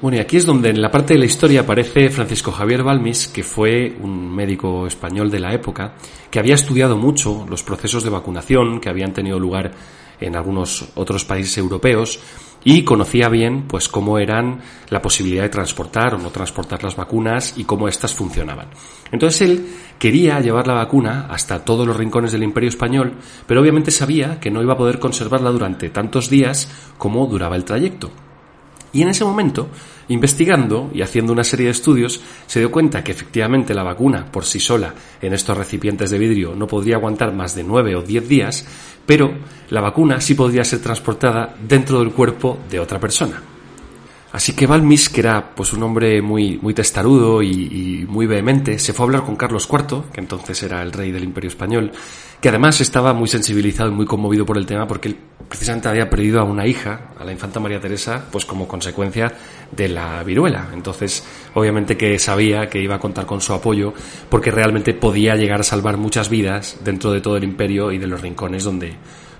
Bueno, 0.00 0.18
y 0.18 0.20
aquí 0.20 0.36
es 0.36 0.44
donde 0.44 0.68
en 0.68 0.82
la 0.82 0.90
parte 0.90 1.14
de 1.14 1.20
la 1.20 1.24
historia 1.24 1.62
aparece 1.62 2.10
Francisco 2.10 2.52
Javier 2.52 2.82
Balmis, 2.82 3.28
que 3.28 3.42
fue 3.42 3.96
un 4.02 4.34
médico 4.34 4.86
español 4.86 5.30
de 5.30 5.40
la 5.40 5.54
época, 5.54 5.94
que 6.30 6.38
había 6.38 6.56
estudiado 6.56 6.98
mucho 6.98 7.46
los 7.48 7.62
procesos 7.62 8.04
de 8.04 8.10
vacunación 8.10 8.80
que 8.80 8.90
habían 8.90 9.14
tenido 9.14 9.38
lugar 9.38 9.72
en 10.20 10.36
algunos 10.36 10.90
otros 10.94 11.24
países 11.24 11.56
europeos 11.56 12.20
y 12.64 12.82
conocía 12.82 13.28
bien 13.28 13.64
pues 13.68 13.88
cómo 13.88 14.18
eran 14.18 14.60
la 14.88 15.02
posibilidad 15.02 15.42
de 15.42 15.50
transportar 15.50 16.14
o 16.14 16.18
no 16.18 16.30
transportar 16.30 16.82
las 16.82 16.96
vacunas 16.96 17.54
y 17.56 17.64
cómo 17.64 17.88
éstas 17.88 18.14
funcionaban. 18.14 18.68
Entonces 19.12 19.42
él 19.42 19.66
quería 19.98 20.40
llevar 20.40 20.66
la 20.66 20.74
vacuna 20.74 21.26
hasta 21.30 21.64
todos 21.64 21.86
los 21.86 21.96
rincones 21.96 22.32
del 22.32 22.42
Imperio 22.42 22.70
español, 22.70 23.14
pero 23.46 23.60
obviamente 23.60 23.90
sabía 23.90 24.40
que 24.40 24.50
no 24.50 24.62
iba 24.62 24.72
a 24.72 24.78
poder 24.78 24.98
conservarla 24.98 25.50
durante 25.50 25.90
tantos 25.90 26.30
días 26.30 26.68
como 26.96 27.26
duraba 27.26 27.56
el 27.56 27.64
trayecto. 27.64 28.10
Y 28.92 29.02
en 29.02 29.08
ese 29.08 29.24
momento, 29.24 29.68
investigando 30.08 30.90
y 30.92 31.02
haciendo 31.02 31.32
una 31.32 31.44
serie 31.44 31.66
de 31.66 31.72
estudios, 31.72 32.20
se 32.46 32.60
dio 32.60 32.70
cuenta 32.70 33.02
que 33.02 33.12
efectivamente 33.12 33.74
la 33.74 33.82
vacuna 33.82 34.26
por 34.30 34.44
sí 34.44 34.60
sola 34.60 34.94
en 35.20 35.32
estos 35.32 35.56
recipientes 35.56 36.10
de 36.10 36.18
vidrio 36.18 36.54
no 36.54 36.66
podría 36.66 36.96
aguantar 36.96 37.32
más 37.32 37.54
de 37.54 37.64
9 37.64 37.96
o 37.96 38.02
10 38.02 38.28
días, 38.28 38.66
pero 39.06 39.32
la 39.70 39.80
vacuna 39.80 40.20
sí 40.20 40.34
podría 40.34 40.64
ser 40.64 40.80
transportada 40.80 41.54
dentro 41.66 42.00
del 42.00 42.10
cuerpo 42.10 42.58
de 42.70 42.80
otra 42.80 43.00
persona. 43.00 43.53
Así 44.34 44.52
que 44.52 44.66
Balmis, 44.66 45.10
que 45.10 45.20
era 45.20 45.54
pues 45.54 45.72
un 45.74 45.84
hombre 45.84 46.20
muy, 46.20 46.58
muy 46.58 46.74
testarudo 46.74 47.40
y, 47.40 48.04
muy 48.08 48.26
vehemente, 48.26 48.80
se 48.80 48.92
fue 48.92 49.04
a 49.04 49.06
hablar 49.06 49.22
con 49.22 49.36
Carlos 49.36 49.68
IV, 49.70 50.10
que 50.12 50.18
entonces 50.18 50.60
era 50.64 50.82
el 50.82 50.90
rey 50.90 51.12
del 51.12 51.22
Imperio 51.22 51.46
Español, 51.46 51.92
que 52.40 52.48
además 52.48 52.80
estaba 52.80 53.12
muy 53.12 53.28
sensibilizado 53.28 53.90
y 53.90 53.94
muy 53.94 54.06
conmovido 54.06 54.44
por 54.44 54.58
el 54.58 54.66
tema 54.66 54.88
porque 54.88 55.06
él 55.06 55.16
precisamente 55.48 55.86
había 55.88 56.10
perdido 56.10 56.40
a 56.40 56.42
una 56.42 56.66
hija, 56.66 57.12
a 57.16 57.24
la 57.24 57.30
infanta 57.30 57.60
María 57.60 57.78
Teresa, 57.78 58.24
pues 58.28 58.44
como 58.44 58.66
consecuencia 58.66 59.32
de 59.70 59.88
la 59.88 60.20
viruela. 60.24 60.68
Entonces, 60.74 61.24
obviamente 61.54 61.96
que 61.96 62.18
sabía 62.18 62.68
que 62.68 62.82
iba 62.82 62.96
a 62.96 62.98
contar 62.98 63.26
con 63.26 63.40
su 63.40 63.52
apoyo 63.52 63.94
porque 64.28 64.50
realmente 64.50 64.94
podía 64.94 65.36
llegar 65.36 65.60
a 65.60 65.62
salvar 65.62 65.96
muchas 65.96 66.28
vidas 66.28 66.78
dentro 66.82 67.12
de 67.12 67.20
todo 67.20 67.36
el 67.36 67.44
imperio 67.44 67.92
y 67.92 67.98
de 67.98 68.08
los 68.08 68.20
rincones 68.20 68.64
donde, 68.64 68.96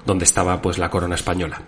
donde 0.06 0.24
estaba 0.24 0.62
pues 0.62 0.78
la 0.78 0.88
corona 0.88 1.16
española. 1.16 1.62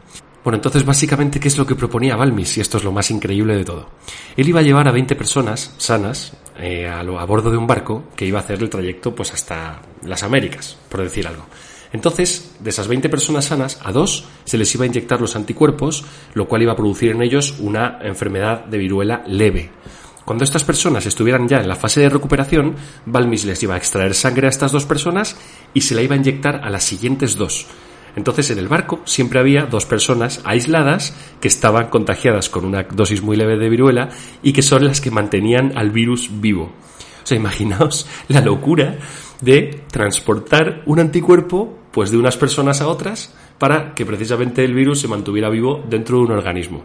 Bueno, 0.47 0.59
entonces 0.59 0.85
básicamente, 0.85 1.41
¿qué 1.41 1.49
es 1.49 1.59
lo 1.59 1.67
que 1.67 1.75
proponía 1.75 2.15
Balmis? 2.15 2.57
Y 2.57 2.61
esto 2.61 2.79
es 2.79 2.85
lo 2.85 2.93
más 2.93 3.11
increíble 3.11 3.57
de 3.57 3.65
todo. 3.65 3.89
Él 4.37 4.49
iba 4.49 4.61
a 4.61 4.63
llevar 4.63 4.87
a 4.87 4.93
20 4.93 5.17
personas 5.17 5.75
sanas 5.77 6.35
eh, 6.57 6.87
a, 6.87 7.01
a, 7.01 7.25
bordo 7.25 7.51
de 7.51 7.57
un 7.57 7.67
barco 7.67 8.05
que 8.15 8.27
iba 8.27 8.39
a 8.39 8.43
hacer 8.43 8.63
el 8.63 8.71
trayecto 8.71 9.13
pues 9.13 9.35
hasta 9.35 9.83
las 10.05 10.23
Américas, 10.23 10.79
por 10.89 11.03
decir 11.03 11.27
algo. 11.27 11.47
Entonces, 11.93 12.53
de 12.61 12.71
esas 12.71 12.87
20 12.87 13.09
personas 13.09 13.47
sanas, 13.47 13.81
a 13.83 13.91
dos 13.91 14.29
se 14.45 14.57
les 14.57 14.73
iba 14.73 14.85
a 14.85 14.87
inyectar 14.87 15.21
los 15.21 15.35
anticuerpos, 15.35 16.05
lo 16.35 16.47
cual 16.47 16.63
iba 16.63 16.75
a 16.75 16.77
producir 16.77 17.11
en 17.11 17.23
ellos 17.23 17.57
una 17.59 17.99
enfermedad 18.03 18.67
de 18.67 18.79
viruela 18.79 19.25
leve. 19.27 19.73
Cuando 20.25 20.45
estas 20.45 20.63
personas 20.63 21.07
estuvieran 21.07 21.49
ya 21.49 21.59
en 21.59 21.67
la 21.67 21.75
fase 21.75 22.03
de 22.03 22.09
recuperación, 22.09 22.77
Balmis 23.05 23.47
les 23.47 23.61
iba 23.65 23.75
a 23.75 23.79
extraer 23.79 24.15
sangre 24.15 24.47
a 24.47 24.51
estas 24.51 24.71
dos 24.71 24.87
personas 24.87 25.37
y 25.75 25.81
se 25.81 25.97
la 25.97 26.03
iba 26.03 26.15
a 26.15 26.19
inyectar 26.19 26.61
a 26.63 26.71
las 26.71 26.85
siguientes 26.85 27.35
dos. 27.35 27.67
Entonces 28.17 28.51
en 28.51 28.59
el 28.59 28.69
barco 28.69 29.01
siempre 29.05 29.39
había 29.39 29.67
dos 29.67 29.87
personas 29.87 30.41
aisladas 30.45 31.15
que 31.41 31.49
estaban 31.49 31.89
contagiadas 31.89 32.49
con 32.49 32.65
una 32.65 32.83
dosis 32.83 33.23
muy 33.23 33.37
leve 33.37 33.59
de 33.59 33.69
viruela 33.69 34.09
y 34.43 34.53
que 34.53 34.63
son 34.63 34.87
las 34.87 35.01
que 35.01 35.11
mantenían 35.11 35.77
al 35.77 35.91
virus 35.91 36.31
vivo. 36.41 36.73
O 37.23 37.27
sea, 37.27 37.37
imaginaos 37.39 38.09
la 38.29 38.41
locura 38.41 38.97
de 39.41 39.83
transportar 39.91 40.83
un 40.87 40.99
anticuerpo 40.99 41.79
pues 41.93 42.11
de 42.11 42.17
unas 42.17 42.37
personas 42.37 42.81
a 42.81 42.89
otras 42.89 43.35
para 43.59 43.95
que 43.95 44.05
precisamente 44.05 44.65
el 44.65 44.75
virus 44.75 45.01
se 45.01 45.09
mantuviera 45.09 45.49
vivo 45.49 45.83
dentro 45.89 46.19
de 46.19 46.25
un 46.25 46.33
organismo. 46.33 46.85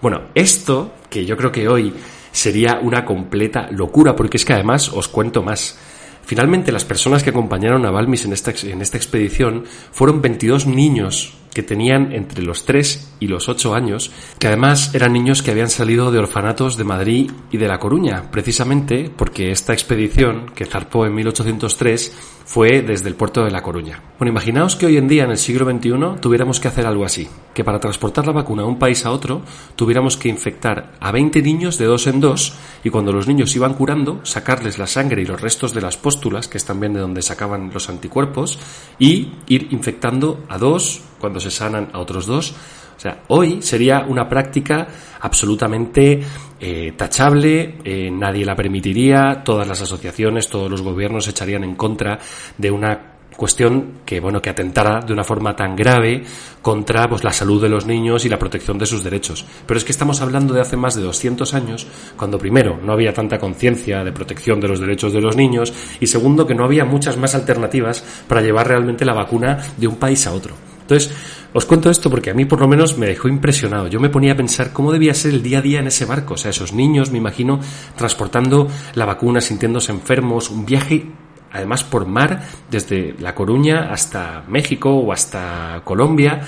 Bueno, 0.00 0.22
esto 0.34 0.94
que 1.08 1.24
yo 1.24 1.36
creo 1.36 1.52
que 1.52 1.68
hoy 1.68 1.92
sería 2.32 2.80
una 2.82 3.04
completa 3.04 3.70
locura 3.70 4.16
porque 4.16 4.38
es 4.38 4.44
que 4.44 4.54
además 4.54 4.88
os 4.88 5.08
cuento 5.08 5.42
más. 5.42 5.78
Finalmente, 6.24 6.72
las 6.72 6.84
personas 6.84 7.22
que 7.22 7.30
acompañaron 7.30 7.84
a 7.84 7.90
Balmis 7.90 8.24
en 8.24 8.32
esta, 8.32 8.52
en 8.62 8.80
esta 8.80 8.96
expedición 8.96 9.64
fueron 9.92 10.22
22 10.22 10.66
niños 10.66 11.34
que 11.52 11.62
tenían 11.62 12.12
entre 12.12 12.42
los 12.42 12.64
3 12.64 13.16
y 13.20 13.26
los 13.26 13.48
8 13.48 13.74
años, 13.74 14.10
que 14.38 14.46
además 14.46 14.94
eran 14.94 15.12
niños 15.12 15.42
que 15.42 15.50
habían 15.50 15.70
salido 15.70 16.10
de 16.10 16.18
orfanatos 16.18 16.76
de 16.76 16.84
Madrid 16.84 17.30
y 17.50 17.58
de 17.58 17.68
La 17.68 17.78
Coruña, 17.78 18.30
precisamente 18.30 19.10
porque 19.14 19.50
esta 19.50 19.72
expedición, 19.72 20.46
que 20.54 20.66
zarpó 20.66 21.06
en 21.06 21.14
1803, 21.14 22.12
fue 22.44 22.82
desde 22.82 23.08
el 23.08 23.14
puerto 23.14 23.44
de 23.44 23.50
La 23.50 23.62
Coruña. 23.62 24.02
Bueno, 24.18 24.32
imaginaos 24.32 24.76
que 24.76 24.86
hoy 24.86 24.96
en 24.96 25.08
día, 25.08 25.24
en 25.24 25.30
el 25.30 25.38
siglo 25.38 25.64
XXI, 25.64 26.20
tuviéramos 26.20 26.60
que 26.60 26.68
hacer 26.68 26.86
algo 26.86 27.04
así, 27.04 27.28
que 27.54 27.64
para 27.64 27.80
transportar 27.80 28.26
la 28.26 28.32
vacuna 28.32 28.62
de 28.62 28.68
un 28.68 28.78
país 28.78 29.06
a 29.06 29.10
otro, 29.10 29.42
tuviéramos 29.76 30.16
que 30.16 30.28
infectar 30.28 30.92
a 31.00 31.12
20 31.12 31.42
niños 31.42 31.78
de 31.78 31.86
dos 31.86 32.06
en 32.06 32.20
dos, 32.20 32.54
y 32.84 32.90
cuando 32.90 33.12
los 33.12 33.28
niños 33.28 33.54
iban 33.56 33.74
curando, 33.74 34.20
sacarles 34.24 34.78
la 34.78 34.86
sangre 34.86 35.22
y 35.22 35.26
los 35.26 35.40
restos 35.40 35.72
de 35.72 35.80
las 35.80 35.96
póstulas, 35.96 36.48
que 36.48 36.58
es 36.58 36.64
también 36.64 36.92
de 36.92 37.00
donde 37.00 37.22
sacaban 37.22 37.70
los 37.72 37.88
anticuerpos, 37.88 38.58
y 38.98 39.32
ir 39.46 39.68
infectando 39.70 40.44
a 40.48 40.58
dos, 40.58 41.02
cuando 41.22 41.40
se 41.40 41.50
sanan 41.50 41.88
a 41.92 42.00
otros 42.00 42.26
dos. 42.26 42.52
O 42.96 43.00
sea, 43.00 43.22
hoy 43.28 43.62
sería 43.62 44.04
una 44.06 44.28
práctica 44.28 44.86
absolutamente 45.20 46.20
eh, 46.60 46.92
tachable, 46.96 47.78
eh, 47.84 48.10
nadie 48.12 48.44
la 48.44 48.54
permitiría, 48.54 49.42
todas 49.44 49.66
las 49.66 49.80
asociaciones, 49.80 50.48
todos 50.48 50.70
los 50.70 50.82
gobiernos 50.82 51.24
se 51.24 51.30
echarían 51.30 51.64
en 51.64 51.76
contra 51.76 52.18
de 52.58 52.70
una 52.70 53.12
cuestión 53.36 54.00
que 54.04 54.20
bueno 54.20 54.40
que 54.40 54.50
atentara 54.50 55.00
de 55.00 55.12
una 55.12 55.24
forma 55.24 55.56
tan 55.56 55.74
grave 55.74 56.22
contra 56.60 57.08
pues 57.08 57.24
la 57.24 57.32
salud 57.32 57.62
de 57.62 57.68
los 57.68 57.86
niños 57.86 58.24
y 58.24 58.28
la 58.28 58.38
protección 58.38 58.78
de 58.78 58.84
sus 58.84 59.02
derechos 59.02 59.44
pero 59.66 59.78
es 59.78 59.84
que 59.84 59.92
estamos 59.92 60.20
hablando 60.20 60.54
de 60.54 60.60
hace 60.60 60.76
más 60.76 60.94
de 60.94 61.02
200 61.02 61.54
años 61.54 61.86
cuando 62.16 62.38
primero 62.38 62.78
no 62.82 62.92
había 62.92 63.14
tanta 63.14 63.38
conciencia 63.38 64.04
de 64.04 64.12
protección 64.12 64.60
de 64.60 64.68
los 64.68 64.80
derechos 64.80 65.12
de 65.14 65.20
los 65.20 65.34
niños 65.34 65.72
y 65.98 66.06
segundo 66.06 66.46
que 66.46 66.54
no 66.54 66.64
había 66.64 66.84
muchas 66.84 67.16
más 67.16 67.34
alternativas 67.34 68.04
para 68.28 68.42
llevar 68.42 68.68
realmente 68.68 69.04
la 69.04 69.14
vacuna 69.14 69.58
de 69.76 69.86
un 69.86 69.96
país 69.96 70.26
a 70.26 70.32
otro 70.32 70.71
entonces, 70.92 71.16
os 71.54 71.64
cuento 71.64 71.90
esto 71.90 72.10
porque 72.10 72.30
a 72.30 72.34
mí 72.34 72.44
por 72.44 72.60
lo 72.60 72.68
menos 72.68 72.98
me 72.98 73.06
dejó 73.06 73.28
impresionado. 73.28 73.88
Yo 73.88 74.00
me 74.00 74.10
ponía 74.10 74.32
a 74.32 74.36
pensar 74.36 74.72
cómo 74.72 74.92
debía 74.92 75.14
ser 75.14 75.32
el 75.32 75.42
día 75.42 75.58
a 75.58 75.62
día 75.62 75.80
en 75.80 75.86
ese 75.86 76.04
barco. 76.04 76.34
O 76.34 76.36
sea, 76.36 76.50
esos 76.50 76.72
niños, 76.72 77.10
me 77.10 77.18
imagino, 77.18 77.60
transportando 77.96 78.68
la 78.94 79.06
vacuna, 79.06 79.40
sintiéndose 79.40 79.92
enfermos, 79.92 80.50
un 80.50 80.66
viaje 80.66 81.06
además 81.50 81.84
por 81.84 82.06
mar 82.06 82.42
desde 82.70 83.14
La 83.18 83.34
Coruña 83.34 83.92
hasta 83.92 84.44
México 84.48 84.90
o 84.90 85.12
hasta 85.12 85.82
Colombia 85.84 86.40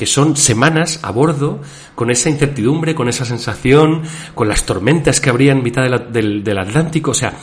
que 0.00 0.06
son 0.06 0.34
semanas 0.34 0.98
a 1.02 1.10
bordo 1.10 1.60
con 1.94 2.10
esa 2.10 2.30
incertidumbre, 2.30 2.94
con 2.94 3.10
esa 3.10 3.26
sensación, 3.26 4.00
con 4.34 4.48
las 4.48 4.64
tormentas 4.64 5.20
que 5.20 5.28
habría 5.28 5.52
en 5.52 5.62
mitad 5.62 5.82
del, 5.82 6.58
Atlántico. 6.58 7.10
O 7.10 7.14
sea, 7.14 7.34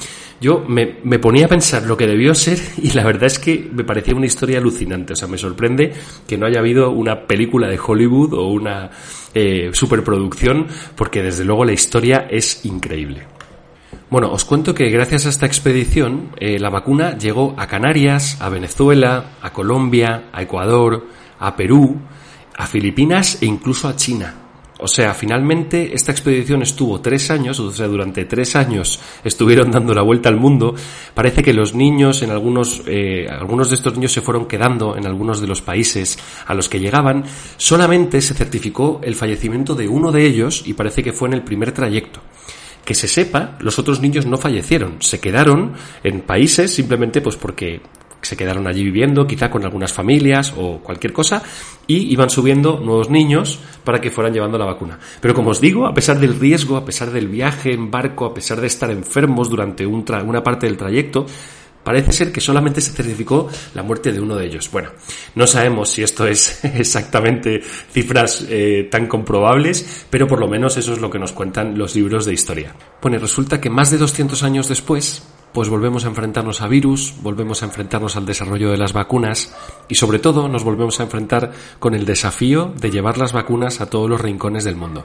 yo 0.42 0.66
me, 0.68 0.88
ponía 1.20 1.46
a 1.46 1.50
pensar 1.50 1.84
lo 1.84 1.96
que 1.96 2.08
debió 2.08 2.34
ser 2.34 2.58
y 2.82 2.94
la 2.94 3.04
verdad 3.04 3.26
es 3.26 3.38
que 3.38 3.70
me 3.72 3.84
parecía 3.84 4.16
una 4.16 4.26
historia 4.26 4.58
alucinante. 4.58 5.14
O 5.14 5.16
sea, 5.16 5.28
me 5.28 5.38
sorprende 5.38 5.94
que 6.28 6.36
no 6.36 6.48
haya 6.48 6.58
habido 6.58 6.90
una 6.90 7.28
película 7.28 7.68
de 7.68 7.78
Hollywood 7.78 8.34
o 8.34 8.48
una 8.48 8.90
eh, 9.36 9.70
superproducción 9.74 10.66
porque 10.96 11.22
desde 11.22 11.46
luego 11.46 11.64
la 11.64 11.74
historia 11.74 12.26
es 12.28 12.66
increíble. 12.66 13.22
Bueno, 14.10 14.32
os 14.32 14.46
cuento 14.46 14.74
que 14.74 14.90
gracias 14.90 15.28
a 15.28 15.30
esta 15.30 15.46
expedición 15.46 16.32
eh, 16.40 16.58
la 16.58 16.72
vacuna 16.72 17.20
llegó 17.20 17.54
a 17.56 17.68
Canarias, 17.68 18.42
a 18.42 18.50
Venezuela, 18.50 19.34
a 19.44 19.54
Colombia, 19.54 20.30
a 20.34 20.42
Ecuador, 20.42 21.06
a 21.40 21.56
Perú, 21.56 22.00
a 22.58 22.68
Filipinas 22.68 23.38
e 23.42 23.46
incluso 23.46 23.88
a 23.88 23.96
China. 23.96 24.48
O 24.80 24.88
sea, 24.88 25.14
finalmente 25.16 25.96
esta 25.96 26.12
expedición 26.12 26.62
estuvo 26.62 27.02
tres 27.02 27.32
años, 27.32 27.60
o 27.60 27.72
sea, 27.72 27.88
durante 27.88 28.26
tres 28.26 28.56
años 28.56 29.00
estuvieron 29.24 29.72
dando 29.72 29.94
la 29.94 30.04
vuelta 30.04 30.30
al 30.30 30.38
mundo. 30.38 30.76
Parece 31.14 31.42
que 31.42 31.54
los 31.54 31.74
niños, 31.74 32.22
en 32.22 32.30
algunos, 32.30 32.84
eh, 32.86 33.28
algunos 33.28 33.70
de 33.70 33.76
estos 33.76 33.94
niños 33.94 34.12
se 34.12 34.22
fueron 34.22 34.48
quedando 34.48 34.96
en 34.96 35.08
algunos 35.08 35.42
de 35.42 35.48
los 35.48 35.62
países 35.62 36.20
a 36.46 36.54
los 36.54 36.70
que 36.70 36.80
llegaban. 36.80 37.24
Solamente 37.58 38.22
se 38.22 38.36
certificó 38.36 39.02
el 39.04 39.16
fallecimiento 39.16 39.74
de 39.74 39.88
uno 39.88 40.12
de 40.12 40.26
ellos 40.26 40.64
y 40.66 40.74
parece 40.74 41.04
que 41.04 41.14
fue 41.14 41.30
en 41.30 41.34
el 41.34 41.44
primer 41.44 41.72
trayecto 41.72 42.22
que 42.86 42.96
se 42.96 43.10
sepa, 43.10 43.58
los 43.60 43.80
otros 43.80 44.00
niños 44.00 44.26
no 44.26 44.38
fallecieron, 44.38 45.02
se 45.02 45.20
quedaron 45.20 45.74
en 46.06 46.22
países 46.22 46.74
simplemente 46.74 47.20
pues 47.20 47.36
porque 47.36 47.82
se 48.22 48.36
quedaron 48.36 48.68
allí 48.68 48.84
viviendo, 48.84 49.28
quizá 49.28 49.50
con 49.50 49.64
algunas 49.64 49.94
familias 49.94 50.54
o 50.58 50.80
cualquier 50.80 51.14
cosa, 51.14 51.44
y 51.86 52.12
iban 52.12 52.30
subiendo 52.30 52.80
nuevos 52.80 53.10
niños 53.10 53.60
para 53.84 54.02
que 54.02 54.12
fueran 54.12 54.34
llevando 54.34 54.58
la 54.58 54.66
vacuna. 54.66 55.00
Pero 55.22 55.34
como 55.34 55.52
os 55.52 55.62
digo, 55.62 55.86
a 55.86 55.94
pesar 55.94 56.20
del 56.20 56.40
riesgo, 56.40 56.78
a 56.78 56.86
pesar 56.86 57.12
del 57.12 57.28
viaje 57.28 57.74
en 57.74 57.90
barco, 57.90 58.26
a 58.26 58.34
pesar 58.34 58.60
de 58.60 58.68
estar 58.68 58.92
enfermos 58.92 59.50
durante 59.50 59.86
una 59.86 60.44
parte 60.44 60.66
del 60.66 60.78
trayecto, 60.78 61.26
parece 61.88 62.12
ser 62.12 62.34
que 62.34 62.42
solamente 62.42 62.82
se 62.82 62.92
certificó 62.92 63.48
la 63.74 63.82
muerte 63.82 64.12
de 64.12 64.20
uno 64.20 64.36
de 64.36 64.46
ellos. 64.46 64.70
Bueno, 64.70 64.90
no 65.36 65.48
sabemos 65.48 65.90
si 65.90 66.04
esto 66.04 66.28
es 66.28 66.66
exactamente 66.76 67.62
cifras 67.62 68.46
eh, 68.50 68.90
tan 68.92 69.08
comprobables, 69.08 70.06
pero 70.10 70.28
por 70.28 70.38
lo 70.38 70.50
menos 70.50 70.76
eso 70.76 70.92
es 70.92 71.00
lo 71.00 71.10
que 71.10 71.18
nos 71.18 71.32
cuentan 71.32 71.78
los 71.78 71.96
libros 71.96 72.26
de 72.26 72.34
historia. 72.34 72.76
Bueno, 73.02 73.20
resulta 73.20 73.62
que 73.62 73.70
más 73.70 73.90
de 73.90 74.00
200 74.00 74.44
años 74.44 74.68
después, 74.68 75.24
pues 75.58 75.70
volvemos 75.70 76.06
a 76.06 76.10
enfrentarnos 76.10 76.62
a 76.62 76.68
virus, 76.68 77.16
volvemos 77.24 77.64
a 77.64 77.66
enfrentarnos 77.66 78.16
al 78.16 78.28
desarrollo 78.28 78.70
de 78.70 78.78
las 78.78 78.94
vacunas 78.94 79.56
y 79.88 79.96
sobre 79.96 80.20
todo 80.20 80.48
nos 80.48 80.64
volvemos 80.64 81.00
a 81.00 81.04
enfrentar 81.04 81.52
con 81.80 81.96
el 81.96 82.06
desafío 82.06 82.76
de 82.80 82.92
llevar 82.92 83.18
las 83.18 83.34
vacunas 83.34 83.82
a 83.82 83.90
todos 83.90 84.08
los 84.08 84.22
rincones 84.22 84.64
del 84.66 84.76
mundo. 84.76 85.04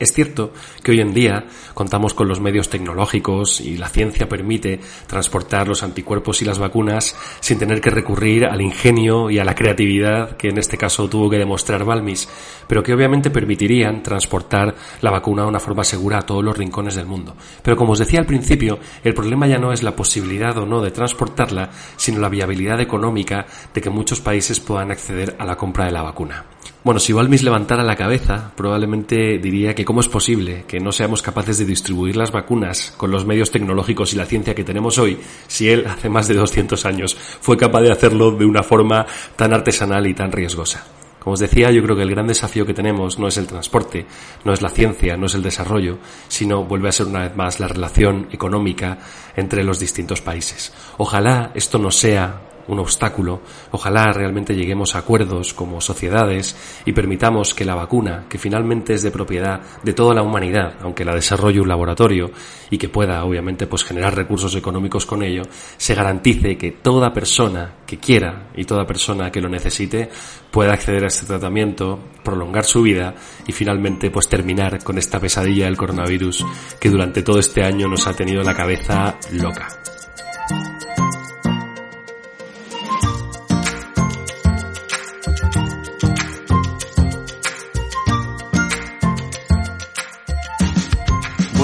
Es 0.00 0.14
cierto 0.14 0.54
que 0.82 0.92
hoy 0.92 1.00
en 1.02 1.12
día 1.12 1.44
contamos 1.74 2.14
con 2.14 2.26
los 2.26 2.40
medios 2.40 2.70
tecnológicos 2.70 3.60
y 3.60 3.76
la 3.76 3.90
ciencia 3.90 4.30
permite 4.30 4.80
transportar 5.06 5.68
los 5.68 5.82
anticuerpos 5.82 6.40
y 6.40 6.46
las 6.46 6.58
vacunas 6.58 7.14
sin 7.40 7.58
tener 7.58 7.82
que 7.82 7.90
recurrir 7.90 8.46
al 8.46 8.62
ingenio 8.62 9.28
y 9.28 9.38
a 9.38 9.44
la 9.44 9.54
creatividad 9.54 10.38
que 10.38 10.48
en 10.48 10.56
este 10.56 10.78
caso 10.78 11.06
tuvo 11.10 11.28
que 11.28 11.36
demostrar 11.36 11.84
Balmis, 11.84 12.30
pero 12.66 12.82
que 12.82 12.94
obviamente 12.94 13.28
permitirían 13.28 14.02
transportar 14.02 14.74
la 15.02 15.10
vacuna 15.10 15.42
de 15.42 15.48
una 15.48 15.60
forma 15.60 15.84
segura 15.84 16.20
a 16.20 16.22
todos 16.22 16.42
los 16.42 16.56
rincones 16.56 16.94
del 16.94 17.04
mundo. 17.04 17.36
Pero 17.62 17.76
como 17.76 17.92
os 17.92 17.98
decía 17.98 18.20
al 18.20 18.26
principio, 18.26 18.78
el 19.04 19.12
problema 19.12 19.48
ya 19.48 19.58
no 19.58 19.70
es 19.70 19.82
la 19.82 19.94
posibilidad 19.94 20.56
o 20.56 20.64
no 20.64 20.80
de 20.80 20.92
transportarla, 20.92 21.68
sino 21.98 22.20
la 22.20 22.30
viabilidad 22.30 22.80
económica 22.80 23.44
de 23.74 23.82
que 23.82 23.90
muchos 23.90 24.22
países 24.22 24.60
puedan 24.60 24.92
acceder 24.92 25.36
a 25.38 25.44
la 25.44 25.58
compra 25.58 25.84
de 25.84 25.92
la 25.92 26.00
vacuna. 26.00 26.46
Bueno, 26.82 26.98
si 26.98 27.12
Balmis 27.12 27.42
levantara 27.42 27.82
la 27.82 27.94
cabeza, 27.94 28.52
probablemente 28.56 29.38
diría 29.38 29.74
que 29.74 29.84
cómo 29.84 30.00
es 30.00 30.08
posible 30.08 30.64
que 30.66 30.80
no 30.80 30.92
seamos 30.92 31.20
capaces 31.20 31.58
de 31.58 31.66
distribuir 31.66 32.16
las 32.16 32.32
vacunas 32.32 32.94
con 32.96 33.10
los 33.10 33.26
medios 33.26 33.50
tecnológicos 33.50 34.14
y 34.14 34.16
la 34.16 34.24
ciencia 34.24 34.54
que 34.54 34.64
tenemos 34.64 34.96
hoy, 34.98 35.18
si 35.46 35.68
él 35.68 35.86
hace 35.86 36.08
más 36.08 36.26
de 36.26 36.34
200 36.34 36.86
años 36.86 37.18
fue 37.18 37.58
capaz 37.58 37.82
de 37.82 37.92
hacerlo 37.92 38.30
de 38.30 38.46
una 38.46 38.62
forma 38.62 39.04
tan 39.36 39.52
artesanal 39.52 40.06
y 40.06 40.14
tan 40.14 40.32
riesgosa. 40.32 40.86
Como 41.18 41.34
os 41.34 41.40
decía, 41.40 41.70
yo 41.70 41.82
creo 41.82 41.96
que 41.96 42.02
el 42.02 42.10
gran 42.10 42.26
desafío 42.26 42.64
que 42.64 42.72
tenemos 42.72 43.18
no 43.18 43.28
es 43.28 43.36
el 43.36 43.46
transporte, 43.46 44.06
no 44.46 44.54
es 44.54 44.62
la 44.62 44.70
ciencia, 44.70 45.18
no 45.18 45.26
es 45.26 45.34
el 45.34 45.42
desarrollo, 45.42 45.98
sino 46.28 46.64
vuelve 46.64 46.88
a 46.88 46.92
ser 46.92 47.08
una 47.08 47.20
vez 47.20 47.36
más 47.36 47.60
la 47.60 47.68
relación 47.68 48.28
económica 48.32 48.98
entre 49.36 49.62
los 49.62 49.78
distintos 49.78 50.22
países. 50.22 50.72
Ojalá 50.96 51.52
esto 51.54 51.78
no 51.78 51.90
sea 51.90 52.40
un 52.68 52.78
obstáculo. 52.78 53.40
Ojalá 53.70 54.12
realmente 54.12 54.54
lleguemos 54.54 54.94
a 54.94 54.98
acuerdos 54.98 55.54
como 55.54 55.80
sociedades 55.80 56.56
y 56.84 56.92
permitamos 56.92 57.54
que 57.54 57.64
la 57.64 57.74
vacuna, 57.74 58.26
que 58.28 58.38
finalmente 58.38 58.94
es 58.94 59.02
de 59.02 59.10
propiedad 59.10 59.60
de 59.82 59.92
toda 59.92 60.14
la 60.14 60.22
humanidad, 60.22 60.74
aunque 60.82 61.04
la 61.04 61.14
desarrolle 61.14 61.60
un 61.60 61.68
laboratorio 61.68 62.30
y 62.70 62.78
que 62.78 62.88
pueda 62.88 63.24
obviamente 63.24 63.66
pues 63.66 63.84
generar 63.84 64.14
recursos 64.14 64.54
económicos 64.54 65.06
con 65.06 65.22
ello, 65.22 65.42
se 65.76 65.94
garantice 65.94 66.56
que 66.56 66.72
toda 66.72 67.12
persona 67.12 67.74
que 67.86 67.98
quiera 67.98 68.50
y 68.54 68.64
toda 68.64 68.86
persona 68.86 69.30
que 69.30 69.40
lo 69.40 69.48
necesite 69.48 70.08
pueda 70.50 70.72
acceder 70.72 71.04
a 71.04 71.08
este 71.08 71.26
tratamiento, 71.26 71.98
prolongar 72.24 72.64
su 72.64 72.82
vida 72.82 73.14
y 73.46 73.52
finalmente 73.52 74.10
pues 74.10 74.28
terminar 74.28 74.82
con 74.82 74.98
esta 74.98 75.18
pesadilla 75.18 75.66
del 75.66 75.76
coronavirus 75.76 76.44
que 76.80 76.90
durante 76.90 77.22
todo 77.22 77.38
este 77.38 77.64
año 77.64 77.88
nos 77.88 78.06
ha 78.06 78.14
tenido 78.14 78.42
la 78.42 78.54
cabeza 78.54 79.16
loca. 79.32 79.68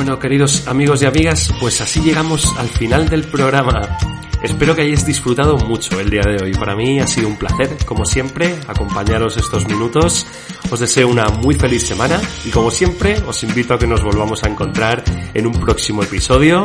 Bueno, 0.07 0.21
queridos 0.21 0.69
amigos 0.69 1.03
y 1.03 1.07
amigas, 1.07 1.53
pues 1.59 1.81
así 1.81 2.01
llegamos 2.01 2.55
al 2.59 2.69
final 2.69 3.09
del 3.09 3.25
programa. 3.25 3.99
Espero 4.41 4.77
que 4.77 4.83
hayáis 4.83 5.05
disfrutado 5.05 5.57
mucho 5.57 5.99
el 5.99 6.11
día 6.11 6.23
de 6.25 6.45
hoy. 6.45 6.53
Para 6.53 6.77
mí 6.77 7.01
ha 7.01 7.09
sido 7.09 7.27
un 7.27 7.37
placer, 7.37 7.77
como 7.85 8.05
siempre, 8.05 8.55
acompañaros 8.69 9.37
estos 9.37 9.67
minutos. 9.67 10.25
Os 10.71 10.79
deseo 10.79 11.09
una 11.09 11.27
muy 11.27 11.57
feliz 11.57 11.89
semana 11.89 12.21
y 12.45 12.51
como 12.51 12.71
siempre 12.71 13.17
os 13.27 13.43
invito 13.43 13.75
a 13.75 13.81
que 13.81 13.89
nos 13.89 14.05
volvamos 14.05 14.45
a 14.45 14.49
encontrar 14.49 15.03
en 15.35 15.45
un 15.45 15.55
próximo 15.55 16.05
episodio, 16.05 16.63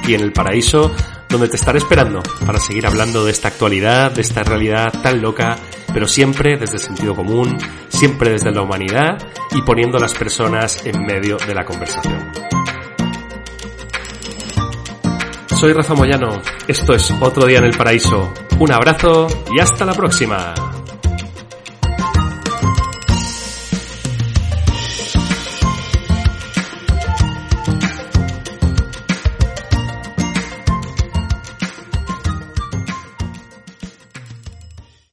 aquí 0.00 0.14
en 0.14 0.22
el 0.22 0.32
paraíso, 0.32 0.92
donde 1.28 1.46
te 1.48 1.54
estaré 1.54 1.78
esperando 1.78 2.20
para 2.44 2.58
seguir 2.58 2.84
hablando 2.84 3.24
de 3.24 3.30
esta 3.30 3.46
actualidad, 3.46 4.10
de 4.10 4.22
esta 4.22 4.42
realidad 4.42 4.92
tan 5.04 5.22
loca, 5.22 5.56
pero 5.94 6.08
siempre 6.08 6.56
desde 6.56 6.80
sentido 6.80 7.14
común, 7.14 7.56
siempre 7.90 8.30
desde 8.30 8.50
la 8.50 8.62
humanidad 8.62 9.18
y 9.52 9.62
poniendo 9.62 9.98
a 9.98 10.00
las 10.00 10.14
personas 10.14 10.84
en 10.84 11.00
medio 11.06 11.36
de 11.36 11.54
la 11.54 11.64
conversación. 11.64 12.51
Soy 15.62 15.72
Rafa 15.72 15.94
Moyano, 15.94 16.42
esto 16.66 16.92
es 16.92 17.14
Otro 17.20 17.46
Día 17.46 17.58
en 17.58 17.66
el 17.66 17.76
Paraíso. 17.76 18.34
Un 18.58 18.72
abrazo 18.72 19.28
y 19.56 19.60
hasta 19.60 19.84
la 19.84 19.94
próxima. 19.94 20.71